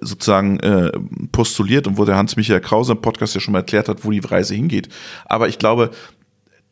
sozusagen 0.00 0.60
äh, 0.60 0.92
postuliert 1.32 1.86
und 1.86 1.98
wo 1.98 2.04
der 2.04 2.16
Hans-Michael 2.16 2.60
Krause 2.60 2.92
im 2.92 3.00
Podcast 3.00 3.34
ja 3.34 3.40
schon 3.40 3.52
mal 3.52 3.60
erklärt 3.60 3.88
hat, 3.88 4.04
wo 4.04 4.10
die 4.10 4.20
Reise 4.20 4.54
hingeht. 4.54 4.88
Aber 5.26 5.48
ich 5.48 5.58
glaube, 5.58 5.90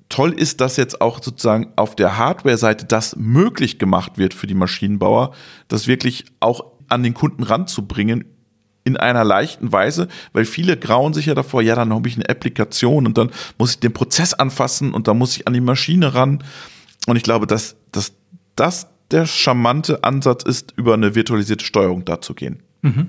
toll 0.09 0.33
ist, 0.33 0.61
dass 0.61 0.77
jetzt 0.77 1.01
auch 1.01 1.23
sozusagen 1.23 1.73
auf 1.77 1.95
der 1.97 2.19
Hardware-Seite 2.19 2.87
das 2.87 3.17
möglich 3.17 3.79
gemacht 3.79 4.19
wird 4.19 4.35
für 4.35 4.47
die 4.47 4.55
Maschinenbauer, 4.55 5.33
das 5.69 5.87
wirklich 5.87 6.25
auch 6.41 6.65
an 6.89 7.03
den 7.03 7.15
Kunden 7.15 7.43
ranzubringen 7.43 8.25
in 8.85 8.97
einer 8.97 9.23
leichten 9.23 9.71
Weise, 9.71 10.09
weil 10.33 10.47
viele 10.47 10.79
grauen 10.79 11.13
sich 11.13 11.27
ja 11.27 11.35
davor, 11.35 11.61
ja, 11.61 11.75
dann 11.75 11.93
habe 11.93 12.09
ich 12.09 12.17
eine 12.17 12.29
Applikation 12.29 13.07
und 13.07 13.19
dann 13.19 13.31
muss 13.59 13.73
ich 13.73 13.81
den 13.81 13.93
Prozess 13.93 14.33
anfassen 14.33 14.95
und 14.95 15.09
dann 15.09 15.19
muss 15.19 15.37
ich 15.37 15.47
an 15.47 15.53
die 15.53 15.61
Maschine 15.61 16.15
ran. 16.15 16.43
Und 17.07 17.17
ich 17.17 17.23
glaube, 17.23 17.47
dass, 17.47 17.77
dass 17.93 18.15
das 18.57 18.89
der 19.11 19.27
charmante 19.27 20.05
Ansatz 20.05 20.43
ist, 20.43 20.73
über 20.77 20.95
eine 20.95 21.15
virtualisierte 21.15 21.65
Steuerung 21.65 22.05
da 22.05 22.21
zu 22.21 22.35
gehen. 22.35 22.63
Mhm. 22.83 23.09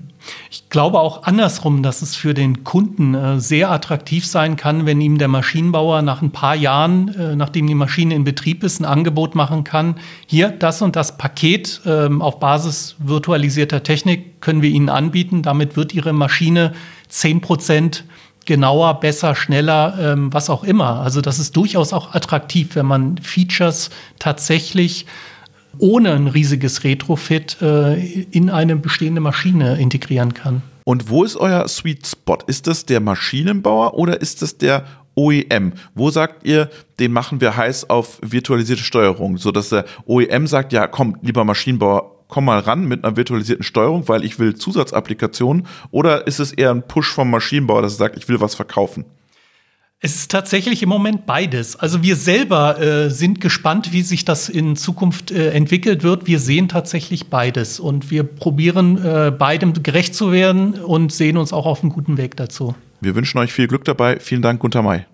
Ich 0.49 0.69
glaube 0.69 0.99
auch 0.99 1.23
andersrum, 1.23 1.83
dass 1.83 2.01
es 2.01 2.15
für 2.15 2.33
den 2.33 2.63
Kunden 2.63 3.13
äh, 3.13 3.39
sehr 3.39 3.69
attraktiv 3.69 4.25
sein 4.25 4.55
kann, 4.55 4.85
wenn 4.87 4.99
ihm 4.99 5.19
der 5.19 5.27
Maschinenbauer 5.27 6.01
nach 6.01 6.21
ein 6.21 6.31
paar 6.31 6.55
Jahren, 6.55 7.13
äh, 7.15 7.35
nachdem 7.35 7.67
die 7.67 7.75
Maschine 7.75 8.15
in 8.15 8.23
Betrieb 8.23 8.63
ist, 8.63 8.79
ein 8.79 8.85
Angebot 8.85 9.35
machen 9.35 9.63
kann. 9.63 9.95
Hier, 10.25 10.49
das 10.49 10.81
und 10.81 10.95
das 10.95 11.17
Paket 11.17 11.81
äh, 11.85 12.09
auf 12.19 12.39
Basis 12.39 12.95
virtualisierter 12.97 13.83
Technik 13.83 14.41
können 14.41 14.63
wir 14.63 14.69
Ihnen 14.71 14.89
anbieten. 14.89 15.43
Damit 15.43 15.75
wird 15.75 15.93
Ihre 15.93 16.13
Maschine 16.13 16.73
zehn 17.07 17.39
Prozent 17.39 18.05
genauer, 18.45 18.99
besser, 18.99 19.35
schneller, 19.35 19.97
ähm, 20.01 20.33
was 20.33 20.49
auch 20.49 20.63
immer. 20.63 21.01
Also 21.01 21.21
das 21.21 21.37
ist 21.37 21.55
durchaus 21.55 21.93
auch 21.93 22.15
attraktiv, 22.15 22.75
wenn 22.75 22.87
man 22.87 23.19
Features 23.19 23.91
tatsächlich 24.17 25.05
ohne 25.79 26.13
ein 26.13 26.27
riesiges 26.27 26.83
Retrofit 26.83 27.57
äh, 27.61 27.95
in 28.31 28.49
eine 28.49 28.75
bestehende 28.75 29.21
Maschine 29.21 29.79
integrieren 29.79 30.33
kann. 30.33 30.61
Und 30.83 31.09
wo 31.09 31.23
ist 31.23 31.35
euer 31.35 31.67
Sweet 31.67 32.05
Spot? 32.05 32.37
Ist 32.47 32.67
das 32.67 32.85
der 32.85 32.99
Maschinenbauer 32.99 33.93
oder 33.95 34.21
ist 34.21 34.41
das 34.41 34.57
der 34.57 34.85
OEM? 35.15 35.73
Wo 35.93 36.09
sagt 36.09 36.45
ihr, 36.47 36.69
den 36.99 37.11
machen 37.11 37.41
wir 37.41 37.55
heiß 37.55 37.89
auf 37.89 38.19
virtualisierte 38.21 38.83
Steuerung, 38.83 39.37
sodass 39.37 39.69
der 39.69 39.85
OEM 40.05 40.47
sagt, 40.47 40.73
ja, 40.73 40.87
komm, 40.87 41.17
lieber 41.21 41.43
Maschinenbauer, 41.43 42.15
komm 42.27 42.45
mal 42.45 42.59
ran 42.59 42.87
mit 42.87 43.03
einer 43.03 43.17
virtualisierten 43.17 43.63
Steuerung, 43.63 44.07
weil 44.07 44.23
ich 44.23 44.39
will 44.39 44.55
Zusatzapplikationen? 44.55 45.67
Oder 45.91 46.25
ist 46.27 46.39
es 46.39 46.53
eher 46.53 46.71
ein 46.71 46.87
Push 46.87 47.11
vom 47.13 47.29
Maschinenbauer, 47.29 47.81
dass 47.81 47.93
er 47.93 47.97
sagt, 47.97 48.17
ich 48.17 48.27
will 48.27 48.39
was 48.41 48.55
verkaufen? 48.55 49.05
Es 50.01 50.15
ist 50.15 50.31
tatsächlich 50.31 50.81
im 50.81 50.87
Moment 50.87 51.25
beides. 51.25 51.75
Also 51.75 52.01
wir 52.01 52.15
selber 52.15 52.79
äh, 52.79 53.09
sind 53.09 53.41
gespannt, 53.41 53.91
wie 53.91 54.01
sich 54.01 54.23
das 54.23 54.47
in 54.47 54.77
Zukunft 54.77 55.29
äh, 55.29 55.51
entwickelt 55.51 56.03
wird. 56.03 56.25
Wir 56.25 56.39
sehen 56.39 56.69
tatsächlich 56.69 57.27
beides 57.27 57.81
und 57.81 58.09
wir 58.09 58.23
probieren 58.23 58.97
äh, 59.03 59.29
beidem 59.31 59.73
gerecht 59.83 60.15
zu 60.15 60.31
werden 60.31 60.75
und 60.75 61.11
sehen 61.11 61.35
uns 61.35 61.51
auch 61.51 61.65
auf 61.65 61.83
einem 61.83 61.91
guten 61.91 62.17
Weg 62.17 62.37
dazu. 62.37 62.75
Wir 63.01 63.13
wünschen 63.13 63.39
euch 63.39 63.51
viel 63.51 63.67
Glück 63.67 63.83
dabei. 63.83 64.19
Vielen 64.21 64.41
Dank, 64.41 64.61
Gunter 64.61 64.83
May. 64.83 65.05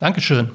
Dankeschön. 0.00 0.50